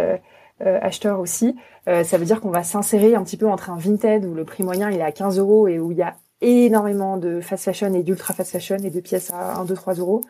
[0.59, 1.54] acheteurs aussi.
[1.87, 4.64] ça veut dire qu'on va s'insérer un petit peu entre un Vinted où le prix
[4.64, 7.92] moyen il est à 15 euros et où il y a énormément de fast fashion
[7.94, 10.22] et d'ultra fast fashion et de pièces à 1, 2, 3 euros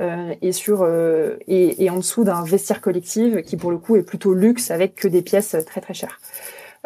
[0.00, 0.84] et sur
[1.46, 4.94] et, et, en dessous d'un vestiaire collectif qui pour le coup est plutôt luxe avec
[4.96, 6.18] que des pièces très très chères.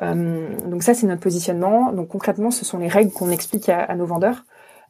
[0.03, 1.93] donc ça c'est notre positionnement.
[1.93, 4.45] Donc concrètement ce sont les règles qu'on explique à, à nos vendeurs.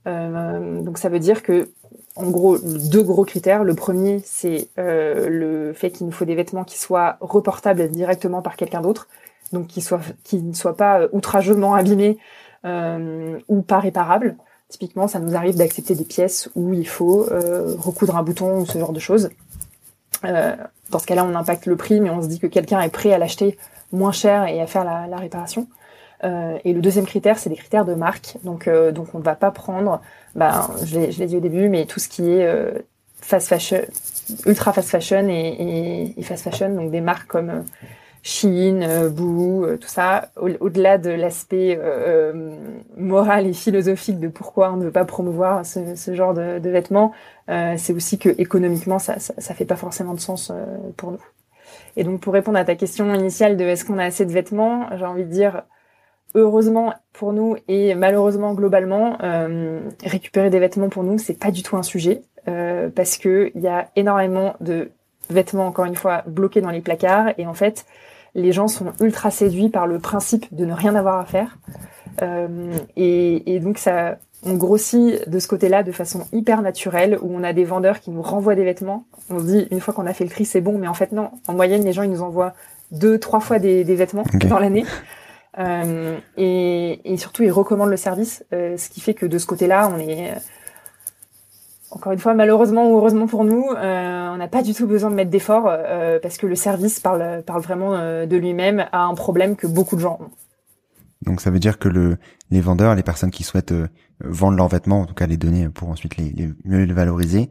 [0.07, 1.69] Euh, donc ça veut dire que,
[2.15, 3.65] en gros, deux gros critères.
[3.65, 8.43] Le premier, c'est euh, le fait qu'il nous faut des vêtements qui soient reportables directement
[8.43, 9.09] par quelqu'un d'autre,
[9.53, 12.23] donc qui soient qui ne soient pas euh, outrageusement abîmés euh,
[13.49, 14.37] ou pas réparables.
[14.69, 18.67] Typiquement, ça nous arrive d'accepter des pièces où il faut euh, recoudre un bouton ou
[18.67, 19.31] ce genre de choses.
[20.23, 23.13] dans ce cas-là, on impacte le prix, mais on se dit que quelqu'un est prêt
[23.13, 23.57] à l'acheter
[23.93, 25.69] moins cher et à faire la, la réparation.
[26.25, 28.37] Euh, et le deuxième critère, c'est des critères de marque.
[28.45, 30.01] Donc, euh, donc on ne va pas prendre,
[30.35, 32.73] bah, je l'ai dit au début, mais tout ce qui est euh,
[33.21, 33.81] fast fashion,
[34.47, 37.65] ultra fast fashion et, et, fast fashion, donc des marques comme
[38.29, 40.31] Shein, Boo, tout ça.
[40.37, 41.79] Au-delà de l'aspect
[42.97, 46.71] moral et philosophique de pourquoi on ne veut pas promouvoir ce, ce genre de, de
[46.71, 47.13] vêtements,
[47.47, 50.51] c'est aussi que économiquement, ça, ça, ça, fait pas forcément de sens
[50.97, 51.25] pour nous.
[51.97, 54.89] Et donc, pour répondre à ta question initiale de est-ce qu'on a assez de vêtements,
[54.97, 55.63] j'ai envie de dire
[56.37, 61.63] heureusement pour nous et malheureusement globalement, euh, récupérer des vêtements pour nous, c'est pas du
[61.63, 64.91] tout un sujet euh, parce que il y a énormément de
[65.31, 67.87] vêtements encore une fois bloqués dans les placards et en fait
[68.37, 71.59] les gens sont ultra séduits par le principe de ne rien avoir à faire.
[72.23, 77.35] Euh, et, et, donc ça on grossit de ce côté-là de façon hyper naturelle où
[77.35, 79.05] on a des vendeurs qui nous renvoient des vêtements.
[79.29, 81.13] On se dit une fois qu'on a fait le tri c'est bon mais en fait
[81.13, 81.31] non.
[81.49, 82.55] En moyenne les gens ils nous envoient
[82.93, 84.85] deux trois fois des, des vêtements dans l'année.
[85.59, 89.47] Euh, et, et, surtout, ils recommandent le service, euh, ce qui fait que de ce
[89.47, 90.35] côté-là, on est euh,
[91.97, 95.11] encore une fois, malheureusement ou heureusement pour nous, euh, on n'a pas du tout besoin
[95.11, 99.15] de mettre d'efforts euh, parce que le service parle, parle vraiment de lui-même à un
[99.15, 100.31] problème que beaucoup de gens ont.
[101.25, 102.19] Donc ça veut dire que le,
[102.51, 103.75] les vendeurs, les personnes qui souhaitent
[104.21, 107.51] vendre leurs vêtements, en tout cas les donner pour ensuite les, les mieux les valoriser,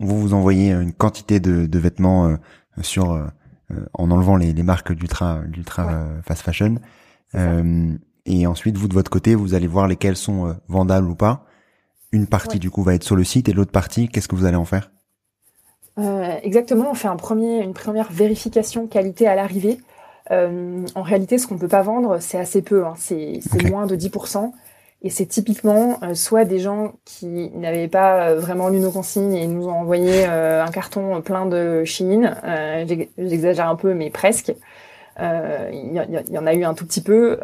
[0.00, 2.36] vous vous envoyez une quantité de, de vêtements
[2.82, 3.20] sur
[3.94, 6.76] en enlevant les, les marques d'ultra d'ultra fast fashion
[7.34, 11.14] euh, et ensuite, vous de votre côté, vous allez voir lesquels sont euh, vendables ou
[11.14, 11.44] pas.
[12.12, 14.46] Une partie du coup va être sur le site et l'autre partie, qu'est-ce que vous
[14.46, 14.90] allez en faire?
[15.98, 19.78] Euh, Exactement, on fait un premier, une première vérification qualité à l'arrivée.
[20.30, 22.94] Euh, en réalité, ce qu'on peut pas vendre, c'est assez peu, hein.
[22.96, 23.40] c'est
[23.70, 24.52] moins de 10%.
[25.02, 29.46] Et c'est typiquement euh, soit des gens qui n'avaient pas vraiment lu nos consignes et
[29.46, 32.34] nous ont envoyé un carton plein de Chine.
[33.18, 34.54] J'exagère un peu, mais presque.
[35.18, 37.38] Il y, en a eu un tout petit peu,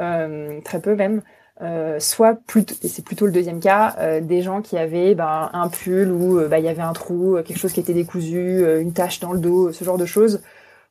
[0.65, 1.23] très peu même.
[1.63, 5.49] Euh, soit plutôt, et c'est plutôt le deuxième cas, euh, des gens qui avaient ben,
[5.53, 8.93] un pull où bah, il y avait un trou, quelque chose qui était décousu, une
[8.93, 10.41] tache dans le dos, ce genre de choses,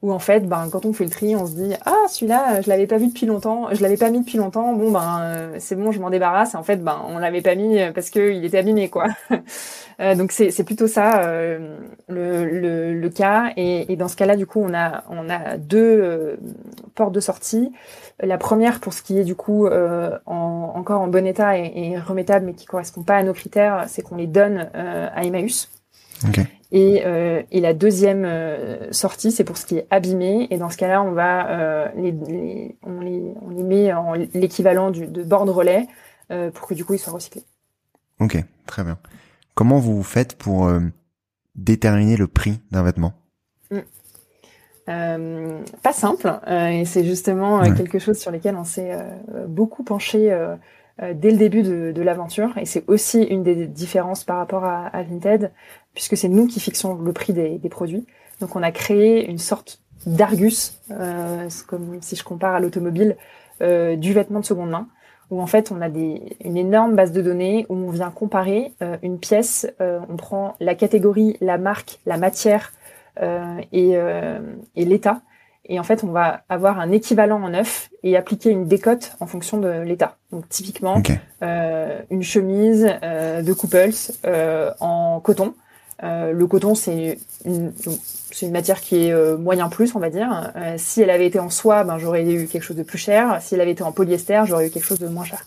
[0.01, 2.69] où en fait, ben, quand on fait le tri, on se dit ah celui-là, je
[2.69, 5.91] l'avais pas vu depuis longtemps, je l'avais pas mis depuis longtemps, bon ben c'est bon,
[5.91, 6.53] je m'en débarrasse.
[6.53, 9.07] Et en fait, ben on l'avait pas mis parce que il était abîmé quoi.
[10.15, 11.21] donc c'est c'est plutôt ça
[12.09, 13.51] le, le, le, cas.
[13.57, 16.37] Et, et dans ce cas-là, du coup, on a on a deux
[16.95, 17.71] portes de sortie.
[18.23, 21.71] La première pour ce qui est du coup euh, en, encore en bon état et,
[21.75, 25.23] et, remettable, mais qui correspond pas à nos critères, c'est qu'on les donne euh, à
[25.23, 25.69] Emmaüs.
[26.73, 30.47] Et, euh, et, la deuxième euh, sortie, c'est pour ce qui est abîmé.
[30.51, 34.13] Et dans ce cas-là, on va euh, les, les, on, les, on les met en
[34.13, 35.87] l'équivalent de borne relais
[36.53, 37.43] pour que du coup ils soient recyclés.
[38.21, 38.97] Ok, très bien.
[39.53, 40.71] Comment vous faites pour
[41.55, 43.11] déterminer le prix d'un vêtement?
[44.87, 48.97] Euh, pas simple, et c'est justement quelque chose sur lequel on s'est
[49.47, 50.33] beaucoup penché
[51.01, 54.87] dès le début de, de l'aventure, et c'est aussi une des différences par rapport à,
[54.87, 55.51] à Vinted,
[55.93, 58.05] puisque c'est nous qui fixons le prix des, des, produits.
[58.39, 60.79] Donc on a créé une sorte d'argus,
[61.67, 63.17] comme si je compare à l'automobile,
[63.59, 64.87] du vêtement de seconde main,
[65.29, 68.73] où en fait on a des, une énorme base de données où on vient comparer
[69.03, 72.71] une pièce, on prend la catégorie, la marque, la matière,
[73.21, 74.39] euh, et, euh,
[74.75, 75.21] et l'État.
[75.65, 79.27] Et en fait, on va avoir un équivalent en neuf et appliquer une décote en
[79.27, 80.17] fonction de l'état.
[80.31, 81.01] Donc typiquement,
[81.43, 83.91] euh, une chemise euh, de Couples
[84.25, 85.53] euh, en coton.
[86.03, 87.71] Euh, le coton, c'est une,
[88.49, 90.51] matière qui est moyen plus, on va dire.
[90.77, 93.39] si elle avait été en soie, ben j'aurais eu quelque chose de plus cher.
[93.41, 95.45] Si elle avait été en polyester, j'aurais eu quelque chose de moins cher.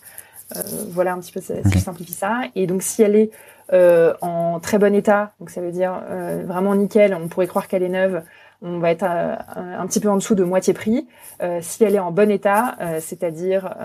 [0.91, 1.79] voilà un petit peu, ça, okay.
[1.79, 2.41] simplifie ça.
[2.55, 3.31] Et donc si elle est
[3.73, 7.67] euh, en très bon état, donc ça veut dire euh, vraiment nickel, on pourrait croire
[7.67, 8.21] qu'elle est neuve,
[8.61, 11.07] on va être un, petit peu en dessous de moitié prix.
[11.41, 13.75] Euh, si elle est en bon état, c'est-à-dire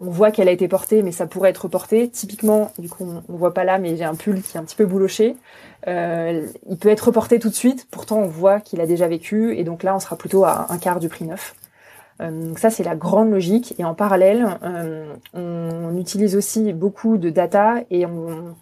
[0.00, 2.08] on voit qu'elle a été portée, mais ça pourrait être porté.
[2.08, 4.64] Typiquement, du coup, on, on voit pas là, mais j'ai un pull qui est un
[4.64, 5.36] petit peu bouloché.
[5.86, 7.86] Euh, il peut être reporté tout de suite.
[7.90, 10.78] Pourtant, on voit qu'il a déjà vécu, et donc là, on sera plutôt à un
[10.78, 11.54] quart du prix neuf.
[12.20, 13.74] Euh, donc ça, c'est la grande logique.
[13.78, 18.54] Et en parallèle, euh, on, utilise aussi beaucoup de data et on,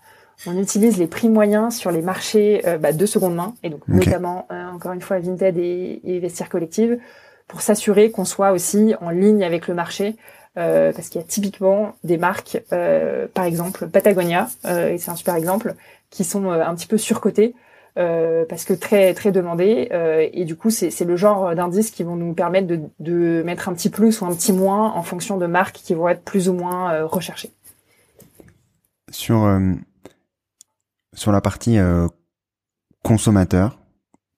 [0.46, 4.46] on utilise les prix moyens sur les marchés bah, de seconde main, et donc notamment,
[4.74, 6.98] encore une fois, Vinted et, et Vestiaire Collective,
[7.48, 10.16] pour s'assurer qu'on soit aussi en ligne avec le marché.
[10.58, 15.10] Euh, parce qu'il y a typiquement des marques, euh, par exemple Patagonia, euh, et c'est
[15.10, 15.74] un super exemple,
[16.10, 17.54] qui sont un petit peu surcotées
[17.98, 22.04] euh, parce que très très demandé euh, et du coup c'est le genre d'indices qui
[22.04, 25.36] vont nous permettre de, de, mettre un petit plus ou un petit moins en fonction
[25.36, 27.52] de marques qui vont être plus ou moins euh, recherchées.
[29.10, 29.60] Sur
[31.14, 31.76] sur la partie
[33.02, 33.78] consommateur,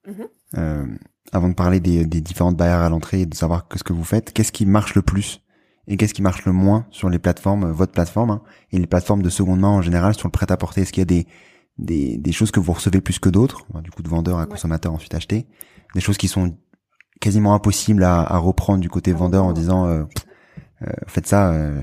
[0.09, 0.99] mm-hmm.
[1.31, 4.03] avant de parler des, des différentes barrières à l'entrée et de savoir ce que vous
[4.03, 5.44] faites, qu'est-ce qui marche le plus?
[5.89, 8.43] Et qu'est-ce qui marche le moins sur les plateformes, votre plateforme hein,
[8.73, 10.83] et les plateformes de seconde main en général sur le prêt-à-porter?
[10.83, 11.27] Est-ce qu'il y a des
[11.79, 14.93] des, des choses que vous recevez plus que d'autres, du coup de vendeur à consommateur
[14.93, 15.47] ensuite acheté,
[15.95, 16.57] des choses qui sont
[17.21, 20.05] quasiment impossibles à, à reprendre du côté vendeur en disant euh,
[20.83, 21.81] euh, faites ça, euh,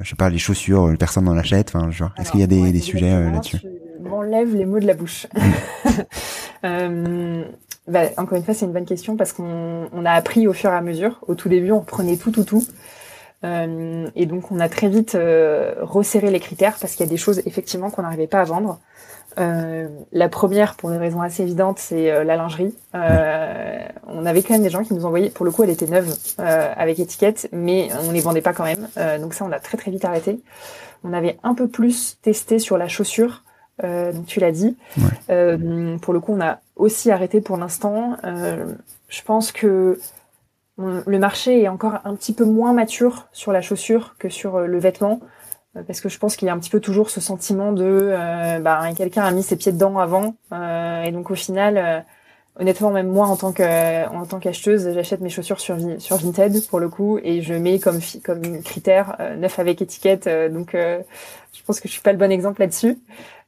[0.00, 2.72] je sais pas les chaussures, personne n'en achète, enfin genre est-ce qu'il y a des,
[2.72, 3.60] des sujets euh, là-dessus?
[4.00, 5.26] M'enlève les mots de la bouche.
[6.64, 7.44] euh,
[7.88, 10.70] bah, encore une fois, c'est une bonne question parce qu'on on a appris au fur
[10.70, 11.18] et à mesure.
[11.26, 12.64] Au tout début, on prenait tout, tout, tout.
[13.44, 17.10] Euh, et donc, on a très vite euh, resserré les critères parce qu'il y a
[17.10, 18.78] des choses effectivement qu'on n'arrivait pas à vendre.
[19.38, 22.74] Euh, la première, pour une raison assez évidente, c'est la lingerie.
[22.94, 26.14] On avait quand même des gens qui nous envoyaient, pour le coup, elle était neuve
[26.38, 28.88] avec étiquette, mais on les vendait pas quand même.
[29.20, 30.38] donc ça, on a très très vite arrêté.
[31.02, 33.42] On avait un peu plus testé sur la chaussure,
[33.82, 34.76] donc tu l'as dit.
[35.26, 38.18] pour le coup, on a aussi arrêté pour l'instant.
[38.22, 39.98] je pense que
[40.78, 44.78] le marché est encore un petit peu moins mature sur la chaussure que sur le
[44.78, 45.20] vêtement.
[45.76, 47.84] Euh, parce que je pense qu'il y a un petit peu toujours ce sentiment de
[47.84, 52.00] euh, bah, quelqu'un a mis ses pieds dedans avant euh, et donc au final euh,
[52.60, 56.80] honnêtement même moi en tant que tant qu'acheteuse j'achète mes chaussures sur sur Vinted pour
[56.80, 61.88] le coup et je mets comme comme critère neuf avec étiquette donc je pense que
[61.88, 62.98] je suis pas le bon exemple là-dessus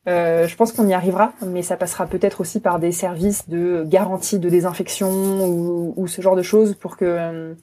[0.06, 4.38] je pense qu'on y arrivera mais ça passera peut-être aussi par des services de garantie
[4.38, 5.10] de désinfection
[5.46, 7.54] ou, ou ce genre de choses pour que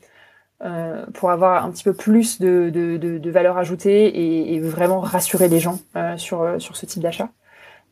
[0.64, 5.60] euh, pour avoir un petit peu plus de, de, valeur ajoutée et, vraiment rassurer les
[5.60, 7.30] gens euh, sur, euh, sur ce type d'achat.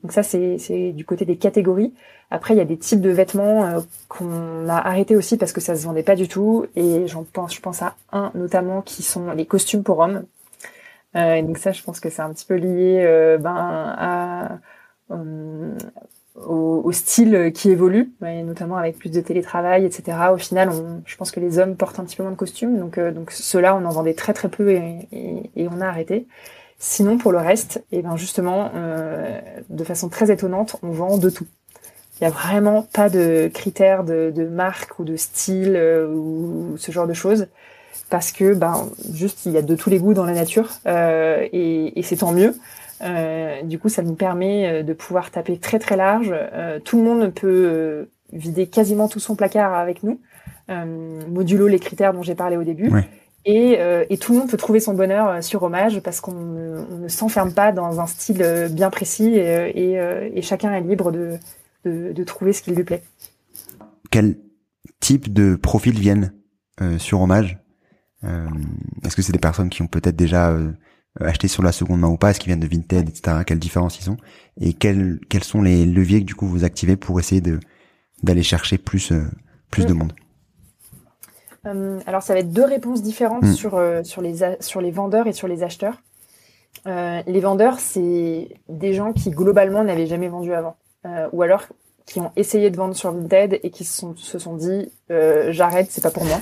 [0.04, 1.94] Donc ça, c'est du côté des catégories.
[2.30, 5.62] Après, il y a des types de vêtements euh, qu'on a arrêté aussi parce que
[5.62, 6.68] ça se vendait pas du tout.
[6.76, 10.26] Et j'en pense, je pense à un notamment qui sont les costumes pour hommes.
[11.16, 14.60] Et donc ça, je pense que c'est un petit peu lié ben, à,
[16.48, 20.18] au, au, style qui évolue, et notamment avec plus de télétravail, etc.
[20.34, 22.78] Au final, on, je pense que les hommes portent un petit peu moins de costumes,
[22.78, 25.88] donc, euh, donc ceux-là, on en vendait très très peu et, et, et, on a
[25.88, 26.28] arrêté.
[26.78, 31.18] Sinon, pour le reste, et eh ben justement, euh, de façon très étonnante, on vend
[31.18, 31.48] de tout.
[32.20, 36.76] Il n'y a vraiment pas de critères de, de marque ou de style euh, ou
[36.78, 37.48] ce genre de choses
[38.10, 41.48] parce que ben juste il y a de tous les goûts dans la nature euh,
[41.52, 42.56] et, et c'est tant mieux.
[43.02, 46.34] Euh, du coup, ça nous permet euh, de pouvoir taper très très large.
[46.34, 50.20] Euh, tout le monde peut vider quasiment tout son placard avec nous,
[50.68, 52.92] modulo les critères dont j'ai parlé au début.
[53.46, 57.54] Et, et, tout le monde peut trouver son bonheur sur Hommage parce qu'on ne s'enferme
[57.54, 61.38] pas dans un style bien précis et, et chacun est libre de,
[61.86, 63.02] de, de trouver ce qui lui plaît.
[64.12, 64.38] Quel
[65.00, 66.34] type de profils viennent
[67.00, 67.58] sur Hommage?
[68.24, 70.52] Est-ce que c'est des personnes qui ont peut-être déjà
[71.20, 73.38] euh, acheter sur la seconde main ou pas, est-ce qu'ils viennent de Vinted, etc.
[73.46, 74.18] Quelle différence ils ont?
[74.62, 77.60] Et quels quels sont les leviers que du coup vous activez pour essayer de
[78.22, 79.24] d'aller chercher plus euh,
[79.72, 79.98] plus de mm.
[79.98, 80.14] monde?
[81.66, 83.54] Euh, alors ça va être deux réponses différentes mm.
[83.54, 86.02] sur sur les sur les vendeurs et sur les acheteurs.
[86.86, 90.78] les vendeurs c'est des gens qui globalement n'avaient jamais vendu avant
[91.32, 91.64] ou alors
[92.06, 95.88] qui ont essayé de vendre sur Vinted et qui se sont, se sont dit j'arrête
[95.90, 96.40] c'est pas pour moi.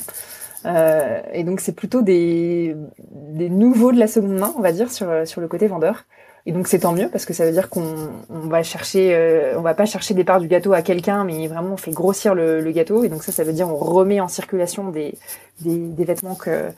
[0.65, 2.76] Euh, et donc c'est plutôt des,
[3.12, 6.06] des nouveaux de la seconde main, on va dire, sur, sur le côté vendeur.
[6.46, 9.58] Et donc c'est tant mieux parce que ça veut dire qu'on on va chercher, euh,
[9.58, 12.34] on va pas chercher des parts du gâteau à quelqu'un, mais vraiment on fait grossir
[12.36, 13.04] le, le, gâteau.
[13.04, 15.15] Et donc ça, ça veut dire on remet en circulation des,
[15.60, 16.70] des, des vêtements que,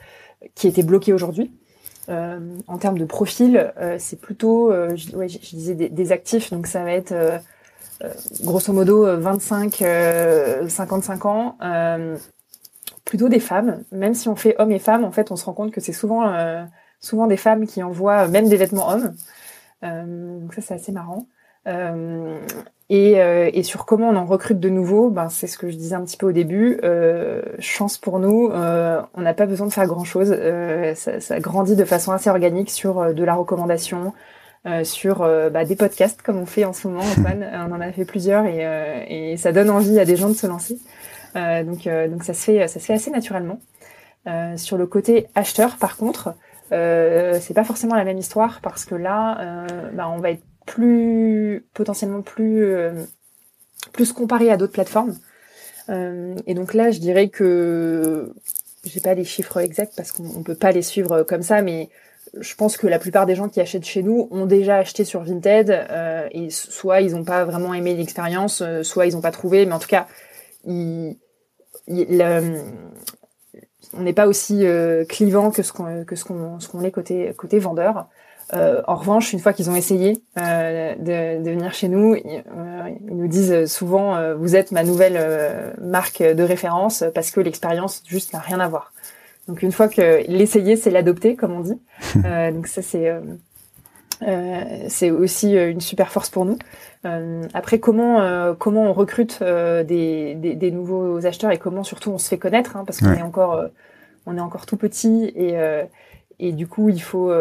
[0.56, 1.52] qui étaient bloqués aujourd'hui.
[2.10, 6.12] Euh, en termes de profil, euh, c'est plutôt, euh, je, ouais, je, disais des, des,
[6.12, 7.14] actifs, donc ça va être
[8.42, 9.84] grosso modo 25,
[10.68, 11.58] 55 ans
[13.06, 13.84] plutôt des femmes.
[13.92, 15.94] Même si on fait hommes et femmes, en fait, on se rend compte que c'est
[15.94, 16.64] souvent, euh,
[17.00, 19.16] souvent des femmes qui envoient même des vêtements hommes.
[19.84, 21.28] Euh, donc ça, c'est assez marrant.
[22.92, 25.94] Et, et, sur comment on en recrute de nouveaux, ben c'est ce que je disais
[25.94, 26.80] un petit peu au début.
[27.60, 30.36] chance pour nous, on n'a pas besoin de faire grand chose.
[30.96, 34.14] Ça, grandit de façon assez organique sur de la recommandation,
[34.66, 37.48] euh, sur euh, bah, des podcasts comme on fait en ce moment, Antoine.
[37.66, 40.48] on en a fait plusieurs euh, et, ça donne envie à des gens de se
[40.48, 40.78] lancer.
[41.36, 43.60] Donc, donc ça se fait, ça se fait assez naturellement.
[44.58, 46.36] sur le côté acheteur, par contre,
[46.72, 52.22] c'est pas forcément la même histoire parce que là, bah, on va être plus potentiellement
[52.22, 52.76] plus
[53.94, 55.18] plus comparé à d'autres plateformes.
[55.90, 58.34] et donc là, je dirais que
[58.86, 61.90] j'ai pas les chiffres exacts parce qu'on peut pas les suivre comme ça, mais
[62.40, 65.24] je pense que la plupart des gens qui achètent chez nous ont déjà acheté sur
[65.24, 69.32] Vinted euh, et soit ils n'ont pas vraiment aimé l'expérience, euh, soit ils n'ont pas
[69.32, 70.08] trouvé, mais en tout cas,
[73.94, 78.08] on n'est pas aussi euh, clivant que ce qu'on est côté vendeur.
[78.54, 82.44] en revanche, une fois qu'ils ont essayé de, de, venir chez nous, ils,
[83.08, 88.34] ils nous disent souvent vous êtes ma nouvelle marque de référence parce que l'expérience juste
[88.34, 88.92] n'a rien à voir.
[89.50, 91.82] Donc une fois que l'essayer, c'est l'adopter, comme on dit.
[92.24, 93.36] euh, donc ça c'est euh, euh,
[94.88, 96.58] c'est aussi euh, une super force pour nous.
[97.06, 102.12] Euh, après, comment euh, comment on recrute des, des, des, nouveaux acheteurs et comment surtout
[102.12, 103.64] on se fait connaître, hein, parce qu'on est encore
[104.26, 105.56] on est encore tout petit et
[106.42, 107.32] et du coup il faut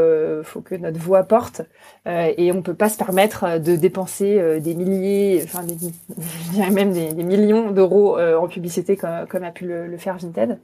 [0.45, 1.63] faut que notre voix porte
[2.07, 5.75] et on peut pas se permettre de dépenser des milliers, enfin des,
[6.19, 9.97] je dirais même des, des millions d'euros en publicité comme, comme a pu le, le
[9.99, 10.59] faire Vinted.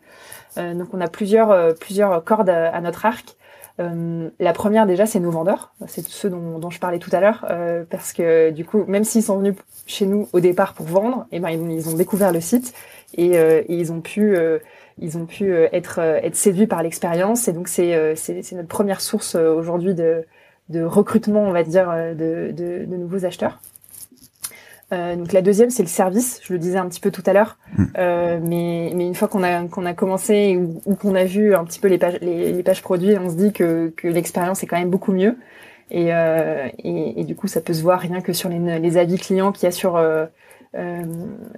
[0.59, 3.37] Euh, donc on a plusieurs euh, plusieurs cordes à, notre arc.
[3.81, 7.45] Euh, la première déjà, c'est nos vendeurs, c'est ceux dont, je parlais tout à l'heure,
[7.91, 9.55] parce que du coup, même s'ils sont venus
[9.87, 12.73] chez nous au départ pour vendre, et eh ben ils, ont découvert le site
[13.17, 14.37] et, et ils ont pu
[14.99, 16.01] ils ont pu être
[16.33, 18.17] séduits par l'expérience et donc c'est
[18.53, 20.25] notre première source aujourd'hui de
[20.83, 23.59] recrutement, on va dire, de nouveaux acheteurs.
[24.93, 26.41] Euh, donc la deuxième, c'est le service.
[26.45, 27.85] Je le disais un petit peu tout à l'heure, hmm.
[27.99, 31.65] euh, mais, mais une fois qu'on a qu'on a commencé ou, qu'on a vu un
[31.65, 34.79] petit peu les pages les, pages produits, on se dit que, que l'expérience est quand
[34.79, 35.37] même beaucoup mieux.
[35.91, 38.97] Et, euh, et, et, du coup, ça peut se voir rien que sur les, les
[38.97, 40.01] avis clients qu'il y a sur
[40.77, 41.03] euh, euh,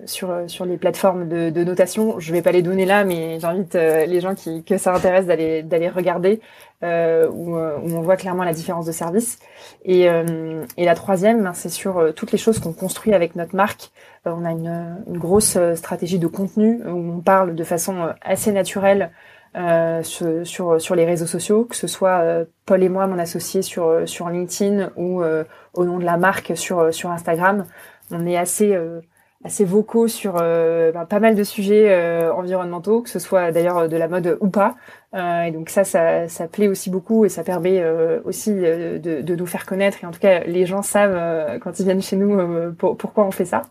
[0.04, 2.18] sur sur les plateformes de, de, notation.
[2.18, 5.26] Je vais pas les donner là, mais j'invite euh, les gens qui que ça intéresse
[5.26, 6.40] d'aller d'aller regarder
[6.82, 9.38] euh, où, où, on voit clairement la différence de service.
[9.84, 13.90] Et, et la troisième, ben, c'est sur toutes les choses qu'on construit avec notre marque.
[14.26, 19.10] on a une, une, grosse stratégie de contenu où on parle de façon assez naturelle
[19.56, 23.62] euh, sur, sur, les réseaux sociaux, que ce soit euh, Paul et moi, mon associé
[23.62, 27.64] sur sur LinkedIn ou au nom de la marque sur sur Instagram
[28.10, 29.00] on est assez euh,
[29.44, 33.88] assez vocaux sur euh, ben, pas mal de sujets euh, environnementaux, que ce soit d'ailleurs
[33.88, 34.76] de la mode ou pas.
[35.14, 37.82] et donc ça, ça, ça plaît aussi beaucoup et ça permet
[38.24, 39.98] aussi de, de, nous faire connaître.
[40.02, 43.44] Et en tout cas, les gens savent quand ils viennent chez nous pourquoi on fait
[43.44, 43.62] ça.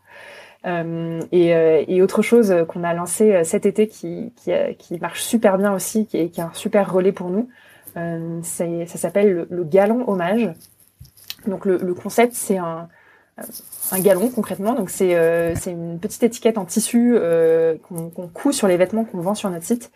[1.32, 5.74] Et, et, autre chose qu'on a lancé cet été qui, qui, qui, marche super bien
[5.74, 7.50] aussi, qui est, qui est un super relais pour nous,
[7.96, 10.52] ça s'appelle le, le, galon hommage.
[11.48, 12.88] Donc le, le concept, c'est un,
[13.92, 14.74] un galon concrètement.
[14.74, 19.06] Donc c'est euh, une petite étiquette en tissu euh, qu'on qu'on coud sur les vêtements
[19.06, 19.92] qu'on vend sur notre site.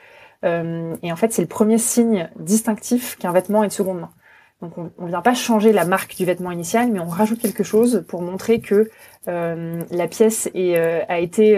[0.46, 4.12] Euh, et en fait, c'est le premier signe distinctif qu'un vêtement est de seconde main.
[4.62, 7.64] Donc on, on vient pas changer la marque du vêtement initial, mais on rajoute quelque
[7.64, 8.90] chose pour montrer que
[9.26, 11.58] la pièce est, a été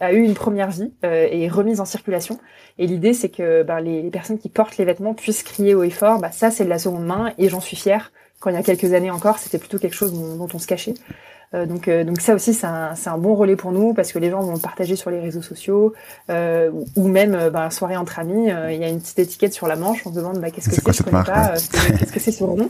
[0.00, 2.38] a eu une première vie et est remise en circulation.
[2.76, 5.84] Et l'idée, c'est que ben, les, les, personnes qui portent les vêtements puissent crier haut
[5.84, 8.54] et fort, bah, ça c'est de la seconde main et j'en suis fière quand il
[8.54, 10.94] y a quelques années encore, c'était plutôt quelque chose dont, on se cachait.
[11.54, 14.18] Euh, donc, euh, donc ça aussi, c'est un, un, bon relais pour nous parce que
[14.18, 15.94] les gens vont le partager sur les réseaux sociaux
[16.28, 18.50] euh, ou même euh, bah, soirée entre amis.
[18.50, 20.04] Euh, il y a une petite étiquette sur la manche.
[20.06, 21.52] On se demande bah, qu'est-ce que c'est, je connais pas.
[21.98, 22.68] qu'est-ce que c'est ce rond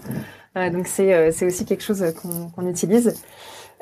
[0.55, 3.14] Donc c'est c'est aussi quelque chose qu'on, qu'on utilise.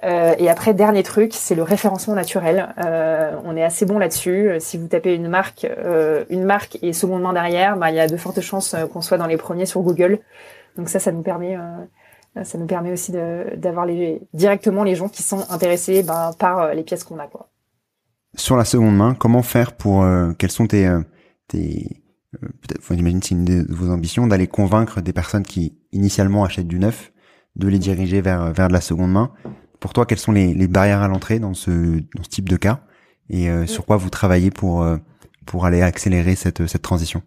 [0.03, 2.75] et après, dernier truc, c'est le référencement naturel.
[3.45, 4.53] on est assez bon là-dessus.
[4.61, 5.67] Si vous tapez une marque,
[6.31, 9.19] une marque et seconde main derrière, bah, il y a de fortes chances qu'on soit
[9.19, 10.21] dans les premiers sur Google.
[10.77, 15.09] Donc ça, ça nous permet, euh, ça nous permet aussi d'avoir les, directement les gens
[15.09, 17.27] qui sont intéressés ben, par euh, les pièces qu'on a.
[17.27, 17.49] Quoi.
[18.37, 20.91] Sur la seconde main, comment faire pour, euh, quelles sont tes,
[21.49, 26.67] tes peut-être, j'imagine c'est une de vos ambitions d'aller convaincre des personnes qui initialement achètent
[26.67, 27.13] du neuf,
[27.55, 29.33] de les diriger vers vers de la seconde main.
[29.79, 32.57] Pour toi, quelles sont les, les barrières à l'entrée dans ce dans ce type de
[32.57, 32.81] cas?
[33.31, 34.85] Et sur quoi vous travaillez pour
[35.47, 37.23] pour aller accélérer cette cette transition?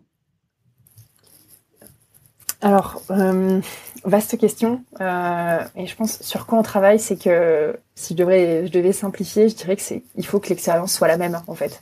[2.61, 3.61] Alors, euh,
[4.03, 4.83] vaste question.
[4.99, 9.55] Euh, et je pense sur quoi on travaille, c'est que si je devais simplifier, je
[9.55, 11.81] dirais que c'est, il faut que l'expérience soit la même en fait.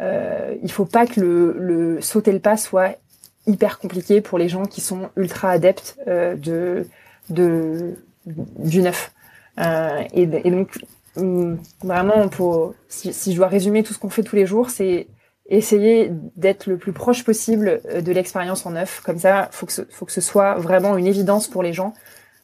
[0.00, 2.96] Euh, il faut pas que le, sauter le pas soit
[3.46, 6.86] hyper compliqué pour les gens qui sont ultra adeptes de,
[7.28, 7.94] de
[8.26, 9.12] du neuf.
[10.14, 10.78] Et, donc
[11.16, 15.08] hum, vraiment, pour si je dois résumer tout ce qu'on fait tous les jours, c'est
[15.50, 19.00] essayer d'être le plus proche possible de l'expérience en neuf.
[19.04, 21.94] Comme ça, faut que ce, faut que ce soit vraiment une évidence pour les gens.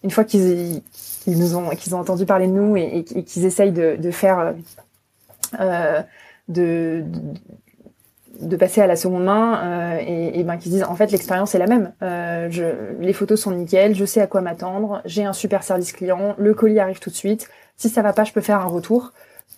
[0.05, 0.83] Une fois qu'ils
[1.27, 4.55] nous ont qu'ils ont entendu parler de nous et, qu'ils essayent de, de faire
[5.61, 6.03] euh,
[6.49, 7.05] de,
[8.41, 11.55] de, passer à la seconde main euh, et, et, ben qu'ils disent en fait l'expérience
[11.55, 11.93] est la même.
[12.03, 12.65] Euh, je,
[13.01, 16.55] les photos sont nickel, je sais à quoi m'attendre, j'ai un super service client, le
[16.55, 17.49] colis arrive tout de suite.
[17.77, 19.13] Si ça va pas, je peux faire un retour.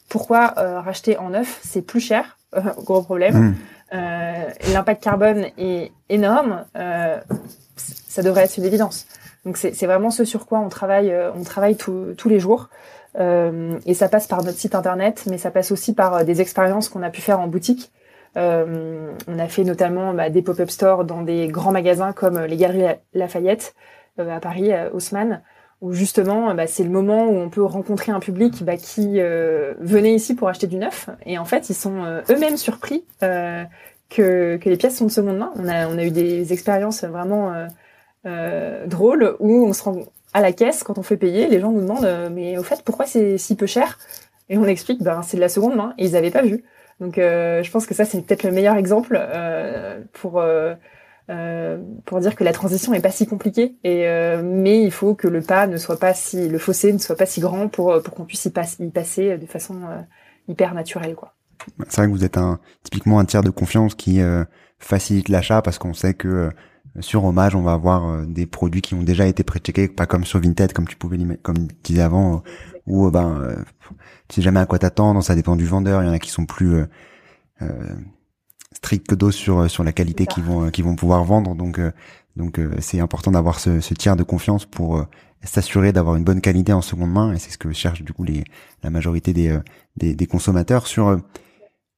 [0.08, 2.37] Pourquoi euh, racheter en neuf C'est plus cher,
[2.84, 3.54] gros problème.
[3.92, 4.02] Mmh.
[4.72, 6.64] L'impact carbone est énorme.
[7.76, 9.06] ça devrait être une évidence.
[9.44, 12.68] Donc c'est vraiment ce sur quoi on travaille, on travaille tous les jours.
[13.18, 16.40] Euh, et ça passe par notre site internet, mais ça passe aussi par euh, des
[16.40, 17.90] expériences qu'on a pu faire en boutique.
[18.36, 22.56] Euh, on a fait notamment bah, des pop-up stores dans des grands magasins comme les
[22.56, 23.74] Galeries Lafayette
[24.18, 25.42] à Paris, Haussmann,
[25.80, 30.14] où justement bah, c'est le moment où on peut rencontrer un public bah, qui venait
[30.14, 34.76] ici pour acheter du neuf, et en fait ils sont eux-mêmes surpris que, que les
[34.76, 35.52] pièces sont de seconde main.
[35.56, 37.52] On a, on a eu des expériences vraiment
[38.86, 40.02] drôles où on se rend
[40.34, 42.82] à la caisse, quand on fait payer, les gens nous demandent euh, mais au fait
[42.84, 43.98] pourquoi c'est si peu cher?
[44.50, 46.64] Et on explique ben c'est de la seconde main et ils n'avaient pas vu.
[47.00, 50.42] Donc euh, je pense que ça c'est peut-être le meilleur exemple euh, pour
[52.06, 54.06] pour dire que la transition est pas si compliquée et
[54.42, 57.26] mais il faut que le pas ne soit pas si le fossé ne soit pas
[57.26, 59.80] si grand pour pour qu'on puisse y, y, passer de façon
[60.48, 61.34] hyper naturelle quoi.
[61.88, 64.20] C'est vrai que vous êtes un typiquement un tiers de confiance qui
[64.78, 66.50] facilite l'achat parce qu'on sait que
[67.00, 70.24] sur Hommage, on va avoir euh, des produits qui ont déjà été pré-checkés, pas comme
[70.24, 72.38] sur Vinted, comme tu pouvais comme tu disais avant, euh,
[72.86, 73.64] où euh, ben
[74.28, 76.02] tu sais jamais à quoi t'attendre, ça dépend du vendeur.
[76.02, 76.86] Il y en a qui sont plus
[77.62, 77.66] euh,
[78.78, 81.54] stricts que d'autres sur sur la qualité qu'ils vont qu'ils vont pouvoir vendre.
[81.54, 81.80] Donc
[82.36, 85.04] donc c'est important d'avoir ce, ce, tiers de confiance pour
[85.42, 87.32] s'assurer d'avoir une bonne qualité en seconde main.
[87.32, 88.44] Et c'est ce que cherchent du coup les
[88.82, 89.58] la majorité des
[89.96, 91.18] des, des consommateurs sur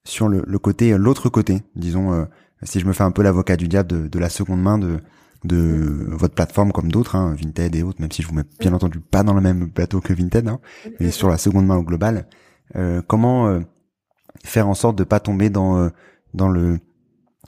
[0.04, 2.26] sur le, le côté l'autre côté, disons
[2.62, 5.00] si je me fais un peu l'avocat du diable de, de, la seconde main de
[5.44, 8.72] de votre plateforme comme d'autres, hein, Vinted et autres, même si je vous mets bien
[8.72, 10.60] entendu pas dans le même plateau que Vinted, hein,
[10.98, 12.26] mais sur la seconde main au global,
[12.76, 13.60] euh, comment euh,
[14.44, 15.88] faire en sorte de pas tomber dans euh,
[16.34, 16.78] dans le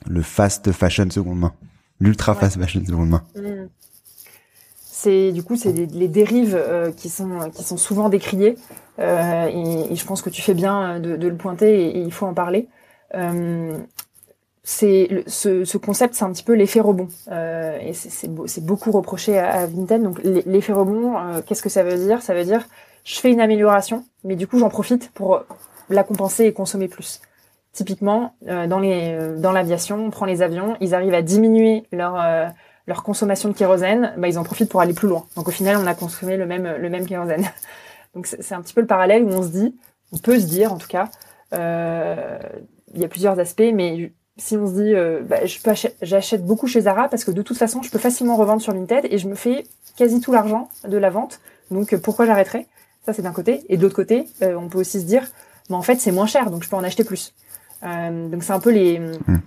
[0.07, 1.53] le fast fashion seconde main,
[2.01, 3.23] l'ultra fast fashion seconde main.
[3.37, 3.69] Mmh.
[4.77, 6.61] C'est du coup c'est les, dérives
[6.97, 8.57] qui sont qui sont souvent décriées
[8.99, 9.03] et,
[9.91, 12.27] et, je pense que tu fais bien de, de le pointer et, et, il faut
[12.27, 12.69] en parler
[14.65, 19.39] c'est ce, ce, concept, c'est un petit peu l'effet rebond, euh, et c'est beaucoup reproché
[19.39, 20.03] à, à Vinted.
[20.03, 22.23] Donc l'effet rebond, euh, qu'est-ce que ça veut dire?
[22.23, 22.67] Ça veut dire
[23.05, 25.43] je fais une amélioration, mais du coup j'en profite pour
[25.91, 27.21] la compenser et consommer plus.
[27.73, 32.21] Typiquement, euh, dans les dans l'aviation, on prend les avions, ils arrivent à diminuer leur
[32.21, 32.47] euh,
[32.87, 35.25] leur consommation de kérosène, bah, ils en profitent pour aller plus loin.
[35.37, 37.45] Donc au final, on a consommé le même le même kérosène.
[38.15, 39.75] Donc c'est un petit peu le parallèle où on se dit,
[40.13, 41.09] on peut se dire en tout cas,
[41.53, 45.41] il y a plusieurs aspects, mais si on se dit euh, bah,
[46.03, 49.07] j'achète beaucoup chez Zara parce que de toute façon je peux facilement revendre sur Vinted
[49.11, 49.65] et je me fais
[49.97, 52.67] quasi tout l'argent de la vente donc euh, pourquoi j'arrêterais?
[53.05, 55.31] Ça c'est d'un côté et de l'autre côté euh, on peut aussi se dire
[55.69, 57.35] bah, en fait c'est moins cher donc je peux en acheter plus
[57.83, 59.41] donc c'est un peu les mmh.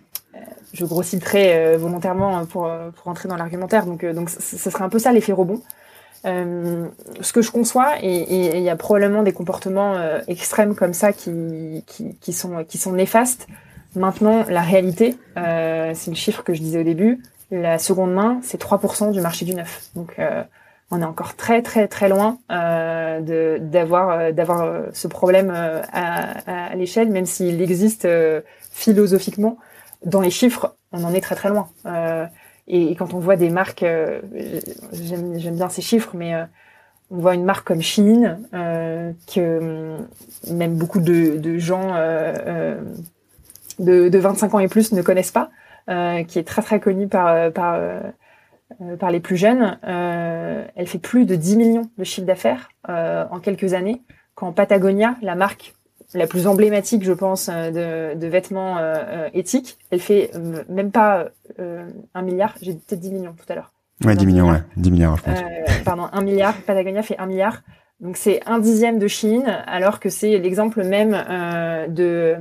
[0.73, 4.99] je grossis trait volontairement pour pour entrer dans l'argumentaire donc donc ce serait un peu
[4.99, 5.61] ça l'effet rebond
[6.23, 9.95] ce que je conçois et il y a probablement des comportements
[10.27, 13.47] extrêmes comme ça qui, qui, qui sont qui sont néfastes
[13.95, 18.39] Maintenant, la réalité, euh, c'est le chiffre que je disais au début, la seconde main,
[18.43, 19.89] c'est 3% du marché du neuf.
[19.95, 20.43] Donc, euh,
[20.95, 25.81] on est encore très très très loin euh, d'avoir euh, d'avoir euh, ce problème euh,
[25.91, 28.07] à, à l'échelle, même s'il existe
[28.71, 29.57] philosophiquement.
[30.05, 31.67] Dans les chiffres, on en est très très loin.
[32.67, 33.85] Et, et, quand on voit des marques,
[34.93, 36.33] j'aime bien ces chiffres, mais
[37.11, 39.97] on voit une marque comme Shein que
[40.51, 41.93] même beaucoup de, de gens
[43.79, 45.49] de, de 25 ans et plus ne connaissent pas,
[46.27, 47.79] qui est très très connue par par
[48.81, 49.77] euh, par les plus jeunes.
[49.83, 54.01] elle fait plus de 10 millions de chiffre d'affaires en quelques années.
[54.33, 55.73] Quand Patagonia, la marque
[56.13, 58.77] la plus emblématique, je pense, de, de vêtements
[59.33, 60.31] éthiques, elle fait
[60.69, 62.55] même pas un milliard.
[62.61, 63.73] J'ai peut-être 10 millions tout à l'heure.
[64.03, 64.61] Ouais, 10 millions, ouais.
[64.77, 65.39] 10 milliards, je pense.
[65.83, 66.55] pardon, un milliard.
[66.65, 67.61] Patagonia fait un milliard.
[68.01, 71.11] Donc c'est un dixième de Chine, alors que c'est l'exemple même
[71.93, 72.37] de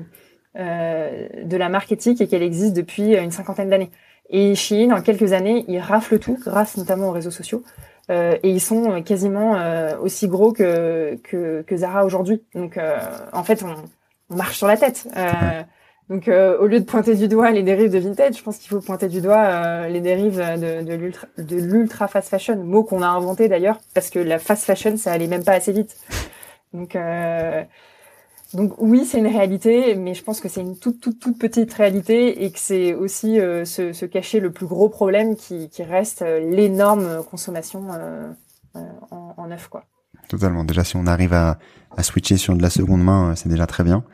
[0.57, 3.91] euh, de la marque éthique et qu'elle existe depuis une cinquantaine d'années.
[4.31, 7.63] Et Shein, en quelques années, ils raflent tout, grâce notamment aux réseaux sociaux.
[8.11, 12.43] Euh, et ils sont quasiment euh, aussi gros que, que, que Zara aujourd'hui.
[12.55, 12.99] Donc, euh,
[13.33, 13.75] en fait, on,
[14.31, 15.09] on, marche sur la tête.
[16.11, 18.81] Donc, au lieu de pointer du doigt les dérives de vintage, je pense qu'il faut
[18.81, 20.83] pointer du doigt les dérives de,
[21.43, 25.13] de l'ultra fast fashion, mot qu'on a inventé d'ailleurs, parce que la fast fashion, ça
[25.13, 25.97] allait même pas assez vite.
[26.75, 26.95] Donc,
[28.55, 31.73] donc oui, c'est une réalité, mais je pense que c'est une toute toute toute petite
[31.75, 36.39] réalité et que c'est aussi euh, se, cacher le plus gros problème qui, reste euh,
[36.39, 38.31] l'énorme consommation euh,
[39.11, 39.85] en, en neuf quoi.
[40.29, 40.65] Totalement.
[40.65, 41.59] Déjà, si on arrive à,
[41.97, 44.05] à switcher sur de la seconde main, c'est déjà très bien.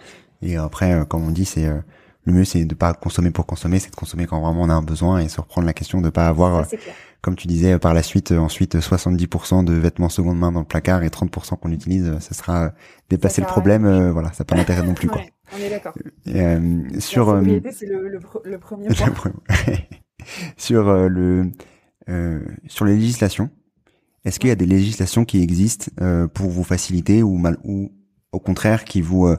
[0.42, 1.70] Et après, comme on dit, c'est
[2.24, 4.74] le mieux, c'est de pas consommer pour consommer, c'est de consommer quand vraiment on a
[4.74, 6.66] un besoin et se reprendre la question de pas avoir
[7.20, 10.66] comme tu disais par la suite, euh, ensuite 70% de vêtements seconde main dans le
[10.66, 12.72] placard et 30% qu'on utilise, euh, ça sera
[13.10, 13.84] dépasser le problème.
[13.84, 15.20] Euh, voilà, ça pas l'intérêt non plus quoi.
[15.54, 15.94] on est d'accord.
[16.98, 17.42] sur
[17.72, 18.08] c'est le,
[18.44, 19.32] le, premier point.
[20.56, 21.50] sur le
[22.68, 23.50] sur les législations,
[24.24, 25.90] est-ce qu'il y a des législations qui existent
[26.34, 27.92] pour vous faciliter ou mal ou
[28.32, 29.34] au contraire qui vous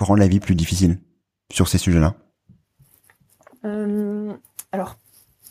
[0.00, 0.98] euh, rendent la vie plus difficile
[1.52, 2.14] sur ces sujets-là
[4.72, 4.96] Alors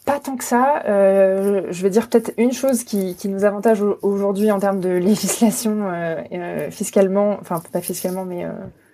[0.07, 0.83] pas tant que ça.
[0.85, 4.89] Euh, je vais dire peut-être une chose qui, qui nous avantage aujourd'hui en termes de
[4.97, 8.51] législation euh, euh, fiscalement, enfin pas fiscalement, mais euh,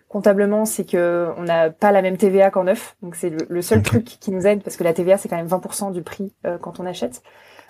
[0.09, 2.95] comptablement, c'est que on n'a pas la même TVA qu'en neuf.
[3.03, 5.47] Donc c'est le, seul truc qui nous aide parce que la TVA c'est quand même
[5.47, 7.21] 20% du prix quand on achète.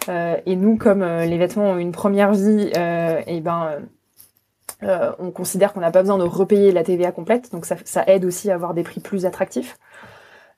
[0.09, 2.71] et nous, comme les vêtements ont une première vie,
[3.27, 3.79] et ben
[5.19, 7.51] on considère qu'on n'a pas besoin de repayer la TVA complète.
[7.51, 9.77] Donc ça, aide aussi à avoir des prix plus attractifs.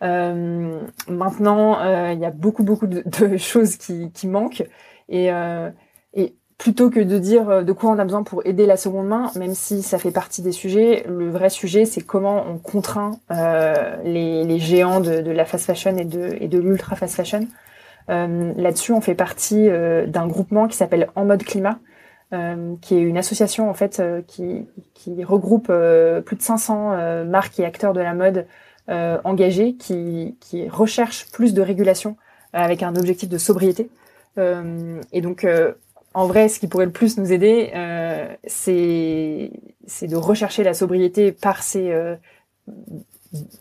[0.03, 4.63] Euh, maintenant, euh, il y a beaucoup beaucoup de, choses qui, qui, manquent
[5.09, 5.69] et, euh,
[6.57, 9.53] plutôt que de dire de quoi on a besoin pour aider la seconde main, même
[9.53, 14.57] si ça fait partie des sujets, le vrai sujet c'est comment on contraint euh, les,
[14.59, 17.47] géants de, la fast fashion et de, l'ultra fast fashion.
[18.09, 21.78] Euh, Là-dessus, on fait partie d'un groupement qui s'appelle En mode climat,
[22.82, 27.93] qui est une association en fait qui, qui regroupe plus de 500 marques et acteurs
[27.93, 28.45] de la mode
[28.88, 32.17] euh, engagés qui, qui recherchent plus de régulation
[32.53, 33.89] euh, avec un objectif de sobriété.
[34.38, 35.47] Euh, et donc,
[36.13, 37.71] en vrai, ce qui pourrait le plus nous aider,
[38.45, 39.49] c'est
[40.07, 42.15] de rechercher la sobriété par ces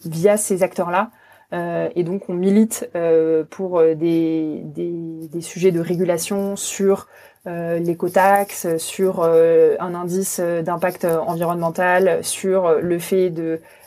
[0.04, 1.10] via ces acteurs-là.
[1.54, 7.06] Euh, et donc on milite euh, pour des, des, sujets de régulation sur
[7.46, 13.32] euh, l'écotaxe, sur un indice d'impact environnemental, sur le fait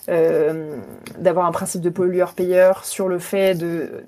[0.10, 0.78] euh,
[1.18, 4.06] d'avoir un principe de pollueur-payeur, sur le fait de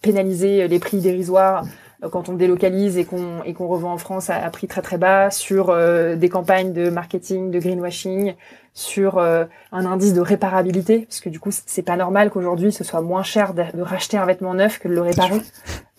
[0.00, 4.30] pénaliser les prix dérisoires euh, quand on délocalise et qu'on et qu'on revend en France
[4.30, 8.34] à, prix très très bas, sur euh, des campagnes de marketing, de greenwashing,
[8.72, 13.00] sur un indice de réparabilité, parce que du coup c'est pas normal qu'aujourd'hui ce soit
[13.02, 15.40] moins cher de, racheter un vêtement neuf que de le réparer.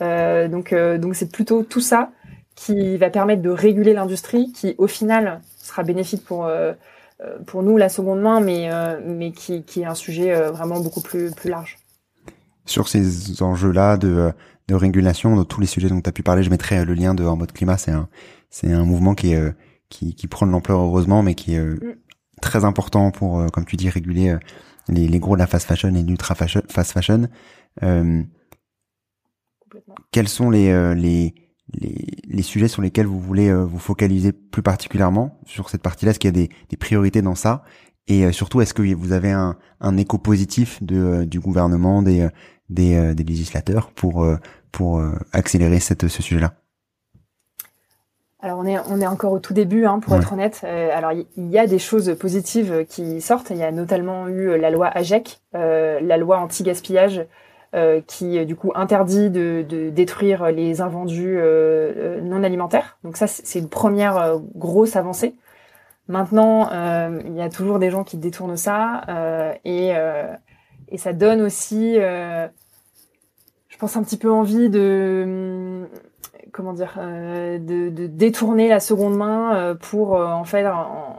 [0.01, 2.09] Euh, donc donc c'est plutôt tout ça
[2.55, 6.47] qui va permettre de réguler l'industrie, qui au final sera bénéfique pour
[7.23, 10.51] euh, pour nous la seconde main, mais euh, mais qui, qui est un sujet euh,
[10.51, 11.77] vraiment beaucoup plus plus large.
[12.65, 14.31] Sur ces enjeux-là de
[14.71, 17.13] de régulation, de tous les sujets dont tu as pu parler, je mettrai le lien
[17.13, 17.77] de en mode climat.
[17.77, 18.09] C'est un
[18.49, 19.53] c'est un mouvement qui est
[19.89, 21.79] qui, qui prend de l'ampleur heureusement, mais qui est mm.
[22.41, 24.35] très important pour, comme tu dis, réguler
[24.87, 27.27] les, les gros de la fast fashion et l'ultra fast fashion.
[27.83, 28.23] Euh,
[30.11, 31.33] quels sont les, les,
[31.73, 36.11] les, les, sujets sur lesquels vous voulez euh, vous focaliser plus particulièrement sur cette partie-là?
[36.11, 37.63] Est-ce qu'il y a des, des, priorités dans ça?
[38.07, 42.01] Et euh, surtout, est-ce que vous avez un, un écho positif de, euh, du gouvernement,
[42.01, 42.27] des,
[42.69, 44.25] des, des législateurs pour,
[44.71, 45.03] pour
[45.33, 46.53] accélérer cette, ce sujet-là
[48.43, 50.63] alors on est on est encore au tout début, hein, pour être honnête.
[50.63, 53.51] alors il y, a des choses positives qui sortent.
[53.51, 57.27] Il y a notamment eu la loi AGEC, la loi anti-gaspillage,
[57.73, 62.97] euh, qui euh, du coup interdit de, de détruire les invendus euh, non alimentaires.
[63.05, 65.35] Donc ça, c'est une première grosse avancée.
[66.09, 66.69] Maintenant,
[67.25, 69.05] il y a toujours des gens qui détournent ça
[69.63, 69.93] et,
[70.89, 71.97] et ça donne aussi,
[73.81, 75.87] pense, un petit peu envie de
[76.51, 80.75] comment dire, euh, de, de, détourner la seconde main euh, pour euh, en faire,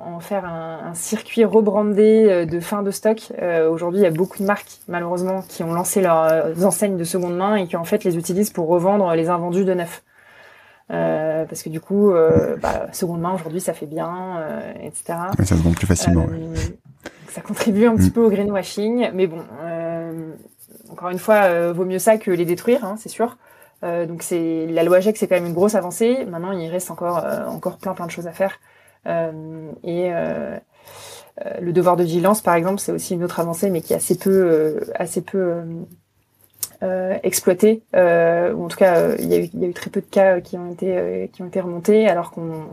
[0.06, 3.32] en, faire un, un, circuit rebrandé de fin de stock.
[3.68, 7.36] Aujourd'hui, il y a beaucoup de marques, malheureusement, qui ont lancé leurs enseignes de seconde
[7.36, 10.04] main et qui en fait les utilisent pour revendre les invendus de neuf.
[10.88, 12.12] parce que du coup,
[12.60, 14.46] bah, seconde main aujourd'hui, ça fait bien,
[14.80, 15.14] etc.
[15.38, 16.26] ça se vend plus facilement.
[17.28, 18.12] Ça contribue un petit mm.
[18.12, 19.42] peu au greenwashing, mais bon,
[20.93, 23.36] encore une fois, vaut mieux ça que les détruire, hein, c'est sûr.
[23.84, 26.24] Euh, donc c'est la loi GEC, c'est quand même une grosse avancée.
[26.26, 28.59] Maintenant, il reste encore euh, encore plein plein de choses à faire.
[29.07, 30.11] Euh, et
[31.61, 34.16] le devoir de vigilance, par exemple, c'est aussi une autre avancée, mais qui est assez
[34.16, 35.62] peu assez peu
[37.22, 37.82] exploitée.
[37.95, 40.40] ou en tout cas, il y, a eu, y a eu très peu de cas
[40.40, 42.66] qui ont été qui ont été remontés, alors qu'on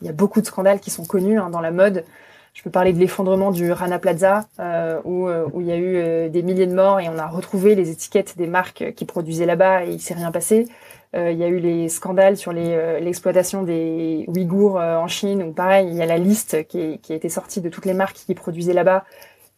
[0.00, 2.04] il y a beaucoup de scandales qui sont connus hein, dans la mode.
[2.52, 5.76] Je peux parler de l'effondrement du Rana Plaza, euh, où, euh, où il y a
[5.76, 9.06] eu euh, des milliers de morts et on a retrouvé les étiquettes des marques qui
[9.06, 10.66] produisaient là-bas et il s'est rien passé.
[11.14, 15.94] il y a eu les scandales sur l'exploitation des Ouïghours en Chine, où pareil, il
[15.94, 18.72] y a la liste qui, qui a été sortie de toutes les marques qui produisaient
[18.72, 19.04] là-bas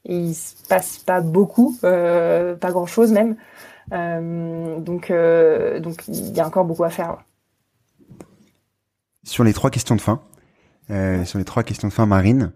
[0.04, 3.36] et il se passe pas beaucoup, pas grand-chose même.
[3.90, 5.12] donc,
[5.80, 7.18] donc il y a encore beaucoup à faire.
[9.22, 10.20] Sur les trois questions de fin,
[11.24, 12.52] sur les trois questions de fin, Marine,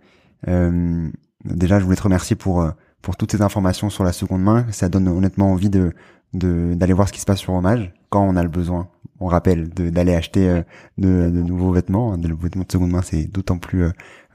[0.46, 1.08] euh,
[1.44, 2.70] déjà, je voulais te remercier pour euh,
[3.02, 4.66] pour toutes ces informations sur la seconde main.
[4.70, 5.92] Ça donne honnêtement envie de
[6.34, 8.88] d'aller voir ce qui se passe sur Hommage quand on a le besoin.
[9.18, 10.62] On rappelle d'aller acheter euh,
[10.98, 12.18] de, de, nouveaux vêtements.
[12.18, 13.84] Des vêtements de seconde main, c'est d'autant plus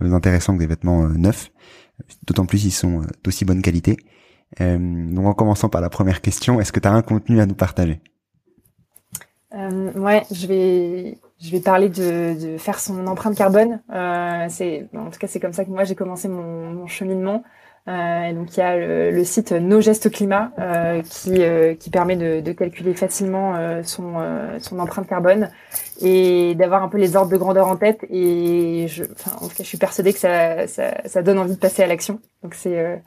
[0.01, 1.51] intéressant que des vêtements neufs.
[2.25, 3.97] D'autant plus ils sont d'aussi bonne qualité.
[4.59, 7.53] donc en commençant par la première question, est-ce que tu as un contenu à nous
[7.53, 8.01] partager?
[9.53, 13.81] Euh, Ouais, je vais je vais parler de, de faire son empreinte carbone.
[13.93, 17.43] Euh, c'est, en tout cas, c'est comme ça que moi j'ai commencé mon, mon cheminement.
[17.89, 18.77] Euh, et donc il y a
[19.11, 23.83] le, site Nos Gestes Climat euh, qui, euh, qui permet de, de calculer facilement euh,
[23.83, 25.49] son, euh, son empreinte carbone
[25.99, 28.05] et d'avoir un peu les ordres de grandeur en tête.
[28.09, 31.55] Et je, enfin, en tout cas, je suis persuadée que ça, ça, ça donne envie
[31.55, 32.21] de passer à l'action.
[32.41, 33.01] Donc c'est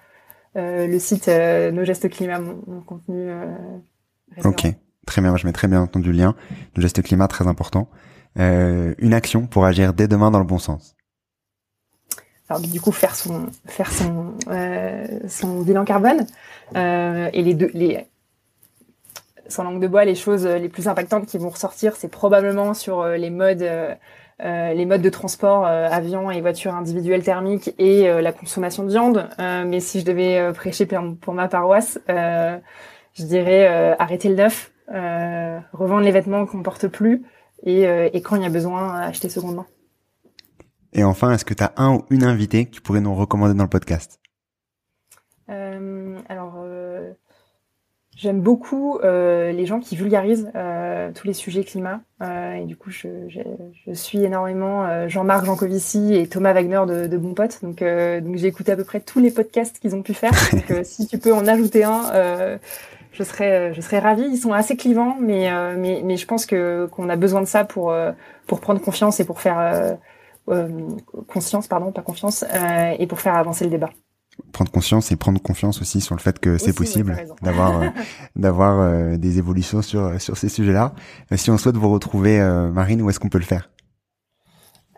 [0.55, 3.31] le site Nos Gestes Climat, mon, mon contenu.
[4.45, 4.67] ok,
[5.07, 5.37] très bien.
[5.37, 6.35] Je mets très bien entendu le lien.
[6.77, 7.89] Nos Gestes Climat, très important.
[8.39, 10.97] Euh, une action pour agir dès demain dans le bon sens.
[12.49, 16.27] Alors du coup faire son faire son euh, son bilan carbone
[16.77, 18.07] euh, et les deux les
[19.49, 23.01] sans langue de bois les choses les plus impactantes qui vont ressortir c'est probablement sur
[23.01, 23.95] euh, les modes euh,
[24.39, 29.31] les modes de transport avion et voitures individuelles thermiques et la consommation de viande.
[29.39, 34.73] Mais si je devais prêcher pour, ma paroisse je dirais arrêter le neuf
[35.73, 37.23] revendre les vêtements qu'on porte plus
[37.63, 39.67] et, euh, et quand il y a besoin, acheter seconde main.
[40.93, 43.55] Et enfin, est-ce que tu as un ou une invitée que tu pourrais nous recommander
[43.55, 44.19] dans le podcast?
[45.51, 47.13] Euh, Alors, euh,
[48.17, 52.01] j'aime beaucoup euh, les gens qui vulgarisent euh, tous les sujets climat.
[52.23, 53.41] et du coup, je, je,
[53.87, 57.61] je suis énormément Jean-Marc Jancovici et Thomas Wagner de, de Bon Pote.
[57.63, 60.33] Donc, donc j'ai écouté à peu près tous les podcasts qu'ils ont pu faire.
[60.53, 62.59] donc, si tu peux en ajouter un
[63.17, 64.27] je serais, euh, je serais ravie.
[64.31, 67.47] Ils sont assez clivants, mais, euh, mais, mais je pense que qu'on a besoin de
[67.47, 68.13] ça pour euh,
[68.47, 69.97] pour prendre confiance et pour faire
[71.27, 72.45] conscience, pardon, pas confiance,
[72.99, 73.91] et pour faire avancer le débat.
[74.53, 77.83] Prendre conscience et prendre confiance aussi sur le fait que c'est possible d'avoir
[78.37, 80.93] d'avoir des évolutions sur sur ces sujets-là.
[81.35, 82.39] si on souhaite vous retrouver,
[82.73, 83.71] Marine, où est-ce qu'on peut le faire?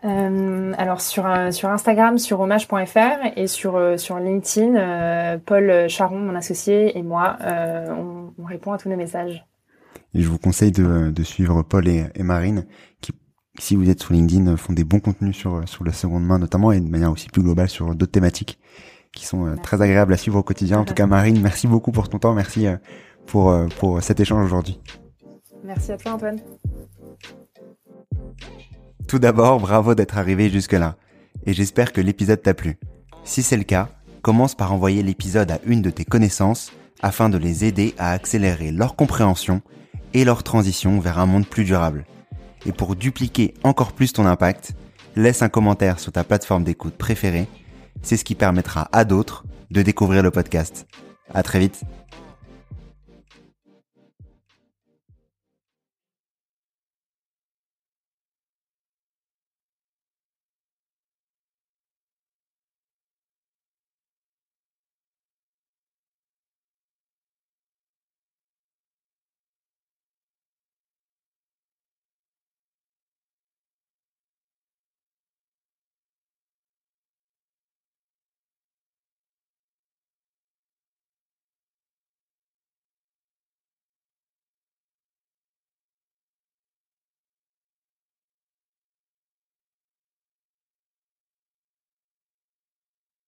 [0.05, 5.89] Euh, alors sur euh, sur Instagram, sur hommage.fr et sur euh, sur LinkedIn, euh, Paul
[5.89, 9.45] Charon, mon associé, et moi, on, on, répond à tous nos messages.
[10.13, 12.65] Et je vous conseille de, de suivre Paul et, et, Marine,
[13.01, 13.11] qui,
[13.59, 16.71] si vous êtes sur LinkedIn, font des bons contenus sur sur la seconde main notamment
[16.71, 18.59] et de manière aussi plus globale sur d'autres thématiques
[19.13, 20.79] qui sont très agréables à suivre au quotidien.
[20.79, 22.67] En tout cas, Marine, merci beaucoup pour ton temps, merci
[23.25, 24.79] pour pour cet échange aujourd'hui.
[25.63, 26.39] Merci à toi, Antoine.
[29.09, 30.95] Tout d'abord, bravo d'être arrivé jusque-là.
[31.47, 32.77] Et j'espère que l'épisode t'a plu.
[33.23, 33.89] Si c'est le cas,
[34.21, 38.69] commence par envoyer l'épisode à une de tes connaissances afin de les aider à accélérer
[38.69, 39.63] leur compréhension
[40.13, 42.05] et leur transition vers un monde plus durable.
[42.67, 44.73] Et pour dupliquer encore plus ton impact,
[45.15, 47.47] laisse un commentaire sur ta plateforme d'écoute préférée.
[48.03, 50.85] C'est ce qui permettra à d'autres de découvrir le podcast.
[51.33, 51.81] À très vite.